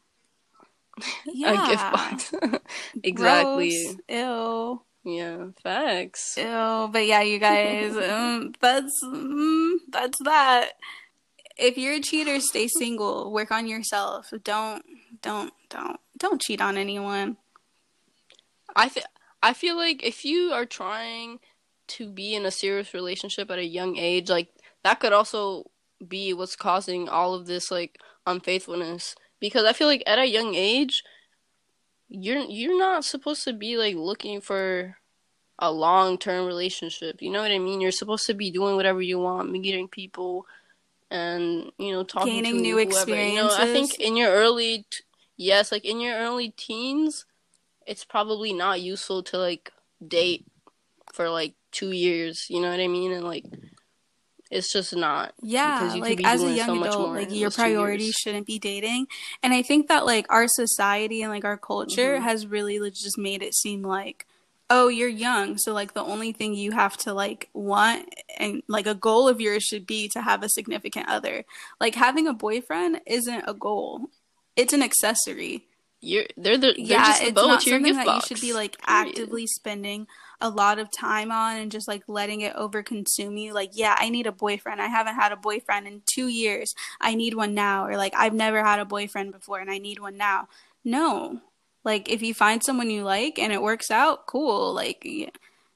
Yeah. 1.25 1.65
A 1.65 1.69
gift 1.69 1.91
box. 1.91 2.33
exactly. 3.03 3.69
Gross. 3.69 3.97
Ew. 4.09 4.81
Yeah. 5.03 5.45
Facts. 5.63 6.37
Ew, 6.37 6.89
but 6.91 7.05
yeah, 7.05 7.21
you 7.21 7.39
guys, 7.39 7.95
um, 8.09 8.53
that's 8.59 9.03
mm, 9.03 9.75
that's 9.89 10.17
that. 10.23 10.71
If 11.57 11.77
you're 11.77 11.95
a 11.95 12.01
cheater, 12.01 12.39
stay 12.39 12.67
single. 12.67 13.31
Work 13.31 13.51
on 13.51 13.67
yourself. 13.67 14.31
Don't 14.43 14.83
don't 15.21 15.53
don't 15.69 15.99
don't 16.17 16.41
cheat 16.41 16.61
on 16.61 16.77
anyone. 16.77 17.37
I 18.75 18.89
feel 18.89 19.03
I 19.41 19.53
feel 19.53 19.75
like 19.75 20.03
if 20.03 20.25
you 20.25 20.51
are 20.51 20.65
trying 20.65 21.39
to 21.87 22.09
be 22.09 22.35
in 22.35 22.45
a 22.45 22.51
serious 22.51 22.93
relationship 22.93 23.49
at 23.49 23.59
a 23.59 23.65
young 23.65 23.97
age, 23.97 24.29
like 24.29 24.49
that 24.83 24.99
could 24.99 25.13
also 25.13 25.71
be 26.05 26.33
what's 26.33 26.55
causing 26.55 27.09
all 27.09 27.33
of 27.33 27.47
this 27.47 27.71
like 27.71 27.97
unfaithfulness. 28.25 29.15
Because 29.39 29.65
I 29.65 29.73
feel 29.73 29.87
like 29.87 30.03
at 30.07 30.19
a 30.19 30.25
young 30.25 30.55
age, 30.55 31.03
you're 32.09 32.39
you're 32.39 32.77
not 32.77 33.05
supposed 33.05 33.43
to 33.43 33.53
be 33.53 33.77
like 33.77 33.95
looking 33.95 34.41
for 34.41 34.97
a 35.59 35.71
long 35.71 36.17
term 36.17 36.45
relationship. 36.45 37.21
You 37.21 37.31
know 37.31 37.41
what 37.41 37.51
I 37.51 37.59
mean? 37.59 37.81
You're 37.81 37.91
supposed 37.91 38.25
to 38.27 38.33
be 38.33 38.51
doing 38.51 38.75
whatever 38.75 39.01
you 39.01 39.19
want, 39.19 39.51
meeting 39.51 39.87
people, 39.87 40.45
and 41.11 41.71
you 41.77 41.91
know 41.91 42.03
talking 42.03 42.33
Gaining 42.33 42.55
to 42.55 42.61
new 42.61 42.77
whoever. 42.77 43.15
You 43.15 43.35
know, 43.35 43.49
I 43.51 43.65
think 43.65 43.99
in 43.99 44.15
your 44.15 44.31
early, 44.31 44.85
t- 44.89 45.03
yes, 45.35 45.71
like 45.71 45.85
in 45.85 45.99
your 45.99 46.15
early 46.15 46.49
teens, 46.51 47.25
it's 47.85 48.05
probably 48.05 48.53
not 48.53 48.81
useful 48.81 49.23
to 49.23 49.37
like 49.37 49.71
date 50.05 50.45
for 51.13 51.29
like 51.29 51.53
two 51.71 51.91
years. 51.91 52.47
You 52.49 52.61
know 52.61 52.69
what 52.69 52.79
I 52.79 52.87
mean? 52.87 53.11
And 53.11 53.23
like, 53.23 53.45
it's 54.51 54.71
just 54.71 54.95
not. 54.95 55.33
Yeah, 55.41 55.79
because 55.79 55.95
you 55.95 56.01
could 56.01 56.19
like 56.23 56.25
as 56.27 56.43
a 56.43 56.51
young 56.51 56.67
so 56.67 56.83
adult, 56.83 57.09
like 57.15 57.33
your 57.33 57.51
priority 57.51 58.11
shouldn't 58.11 58.47
be 58.47 58.59
dating. 58.59 59.07
And 59.43 59.53
I 59.53 59.61
think 59.61 59.87
that 59.87 60.05
like 60.05 60.25
our 60.31 60.47
society 60.47 61.21
and 61.21 61.31
like 61.31 61.45
our 61.45 61.57
culture 61.57 62.17
Mhm. 62.17 62.21
has 62.23 62.47
really 62.47 62.79
like, 62.79 62.93
just 62.93 63.17
made 63.17 63.41
it 63.41 63.53
seem 63.55 63.83
like 63.83 64.25
oh, 64.69 64.89
you're 64.89 65.07
young, 65.07 65.57
so 65.57 65.71
like 65.71 65.93
the 65.93 66.03
only 66.03 66.33
thing 66.33 66.53
you 66.53 66.71
have 66.73 66.97
to 66.97 67.13
like 67.13 67.47
want 67.53 68.13
and 68.37 68.61
like 68.67 68.85
a 68.85 68.93
goal 68.93 69.29
of 69.29 69.39
yours 69.39 69.63
should 69.63 69.87
be 69.87 70.09
to 70.09 70.21
have 70.21 70.43
a 70.43 70.49
significant 70.49 71.07
other. 71.07 71.45
Like 71.79 71.95
having 71.95 72.27
a 72.27 72.33
boyfriend 72.33 72.99
isn't 73.05 73.45
a 73.47 73.53
goal. 73.53 74.09
It's 74.57 74.73
an 74.73 74.83
accessory. 74.83 75.63
You're 76.01 76.25
they're 76.35 76.57
the 76.57 76.73
they're 76.73 76.79
yeah, 76.79 77.05
just 77.05 77.21
the 77.21 77.27
it's 77.27 77.35
not 77.35 77.61
to 77.61 77.69
your 77.69 77.79
something 77.79 77.95
that 77.95 78.05
box. 78.05 78.29
you 78.29 78.35
should 78.35 78.41
be 78.41 78.51
like 78.53 78.75
actively 78.85 79.47
spending 79.47 80.05
a 80.39 80.49
lot 80.49 80.77
of 80.79 80.91
time 80.91 81.31
on 81.31 81.57
and 81.57 81.71
just 81.71 81.87
like 81.87 82.03
letting 82.07 82.41
it 82.41 82.55
over 82.55 82.83
consume 82.83 83.37
you. 83.37 83.53
Like, 83.53 83.71
yeah, 83.73 83.95
I 83.97 84.09
need 84.09 84.27
a 84.27 84.31
boyfriend. 84.31 84.81
I 84.81 84.87
haven't 84.87 85.15
had 85.15 85.31
a 85.31 85.37
boyfriend 85.37 85.87
in 85.87 86.01
two 86.05 86.27
years. 86.27 86.73
I 87.01 87.15
need 87.15 87.33
one 87.33 87.53
now. 87.53 87.85
Or 87.87 87.97
like, 87.97 88.13
I've 88.15 88.33
never 88.33 88.63
had 88.63 88.79
a 88.79 88.85
boyfriend 88.85 89.31
before 89.31 89.59
and 89.59 89.71
I 89.71 89.79
need 89.79 89.99
one 89.99 90.17
now. 90.17 90.47
No. 90.83 91.41
Like, 91.83 92.09
if 92.09 92.21
you 92.21 92.33
find 92.33 92.63
someone 92.63 92.89
you 92.89 93.03
like 93.03 93.39
and 93.39 93.51
it 93.51 93.61
works 93.61 93.89
out, 93.89 94.27
cool. 94.27 94.73
Like, 94.73 95.01
yeah, 95.03 95.29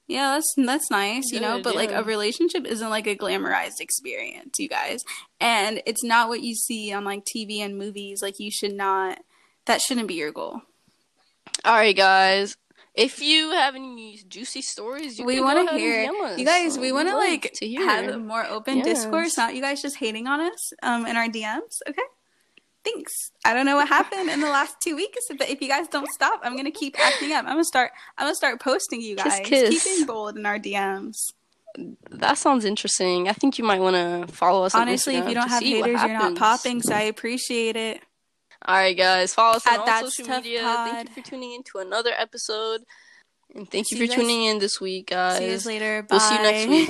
yeah 0.06 0.32
that's 0.34 0.54
that's 0.56 0.90
nice, 0.90 1.32
you 1.32 1.40
know. 1.40 1.60
But 1.60 1.74
like, 1.74 1.90
a 1.90 2.04
relationship 2.04 2.66
isn't 2.66 2.90
like 2.90 3.06
a 3.06 3.16
glamorized 3.16 3.80
experience, 3.80 4.58
you 4.58 4.68
guys. 4.68 5.02
And 5.40 5.82
it's 5.86 6.04
not 6.04 6.28
what 6.28 6.42
you 6.42 6.54
see 6.54 6.92
on 6.92 7.04
like 7.04 7.24
TV 7.24 7.58
and 7.58 7.76
movies. 7.76 8.22
Like, 8.22 8.38
you 8.38 8.50
should 8.50 8.74
not. 8.74 9.18
That 9.66 9.80
shouldn't 9.80 10.08
be 10.08 10.14
your 10.14 10.32
goal. 10.32 10.62
All 11.64 11.74
right, 11.74 11.96
guys. 11.96 12.56
If 12.94 13.22
you 13.22 13.50
have 13.52 13.74
any 13.74 14.20
juicy 14.28 14.60
stories, 14.60 15.18
you 15.18 15.24
we 15.24 15.40
want 15.40 15.66
to 15.68 15.74
hear 15.78 16.02
and 16.02 16.12
DM 16.14 16.24
us. 16.32 16.38
you 16.38 16.44
guys 16.44 16.78
we 16.78 16.92
want 16.92 17.08
to 17.08 17.16
like 17.16 17.50
to 17.54 17.66
hear. 17.66 17.84
have 17.86 18.06
a 18.14 18.18
more 18.18 18.44
open 18.44 18.78
Yes. 18.78 18.86
discourse 18.86 19.36
not 19.38 19.54
you 19.54 19.62
guys 19.62 19.80
just 19.80 19.96
hating 19.96 20.26
on 20.26 20.40
us 20.40 20.72
um 20.82 21.06
in 21.06 21.16
our 21.16 21.26
dms 21.28 21.80
okay 21.88 22.02
thanks 22.84 23.12
i 23.44 23.54
don't 23.54 23.64
know 23.64 23.76
what 23.76 23.88
happened 23.88 24.28
in 24.28 24.40
the 24.40 24.48
last 24.48 24.76
two 24.80 24.94
weeks 24.96 25.24
but 25.38 25.48
if 25.48 25.62
you 25.62 25.68
guys 25.68 25.86
don't 25.88 26.08
stop 26.10 26.40
i'm 26.42 26.56
gonna 26.56 26.70
keep 26.70 26.98
acting 26.98 27.32
up 27.32 27.44
i'm 27.46 27.52
gonna 27.52 27.64
start 27.64 27.92
i'm 28.18 28.26
gonna 28.26 28.34
start 28.34 28.60
posting 28.60 29.00
you 29.00 29.14
guys 29.16 29.40
kiss. 29.44 29.70
keep 29.70 29.84
being 29.84 30.04
bold 30.06 30.36
in 30.36 30.44
our 30.44 30.58
dms 30.58 31.32
That 32.10 32.36
sounds 32.36 32.64
interesting. 32.66 33.28
I 33.28 33.32
think 33.32 33.56
you 33.58 33.64
might 33.64 33.80
want 33.80 33.96
to 33.96 34.30
follow 34.34 34.64
us. 34.64 34.74
on 34.74 34.82
honestly 34.82 35.14
if 35.16 35.26
you 35.28 35.34
don't 35.34 35.48
have 35.48 35.62
haters 35.62 36.02
you're 36.02 36.12
not 36.12 36.34
popping 36.36 36.82
so 36.82 36.94
i 36.94 37.02
appreciate 37.02 37.76
it 37.76 38.02
All 38.64 38.76
right, 38.76 38.96
guys. 38.96 39.34
Follow 39.34 39.56
us 39.56 39.66
on 39.66 39.80
all 39.80 40.08
social 40.10 40.26
media. 40.36 40.62
Pod. 40.62 40.90
Thank 40.90 41.08
you 41.08 41.22
for 41.22 41.28
tuning 41.30 41.52
in 41.54 41.62
to 41.64 41.78
another 41.78 42.12
episode. 42.16 42.82
And 43.54 43.70
thank 43.70 43.86
See 43.86 43.96
you 43.96 44.02
you 44.02 44.06
for 44.08 44.14
guys- 44.16 44.20
tuning 44.22 44.44
in 44.44 44.58
this 44.60 44.80
week, 44.80 45.08
guys. 45.08 45.38
see 45.38 45.50
you 45.50 45.58
later 45.78 46.02
bye 46.02 46.08
We'll 46.16 46.20
see 46.20 46.34
you 46.36 46.42
next 46.42 46.68
week. 46.68 46.88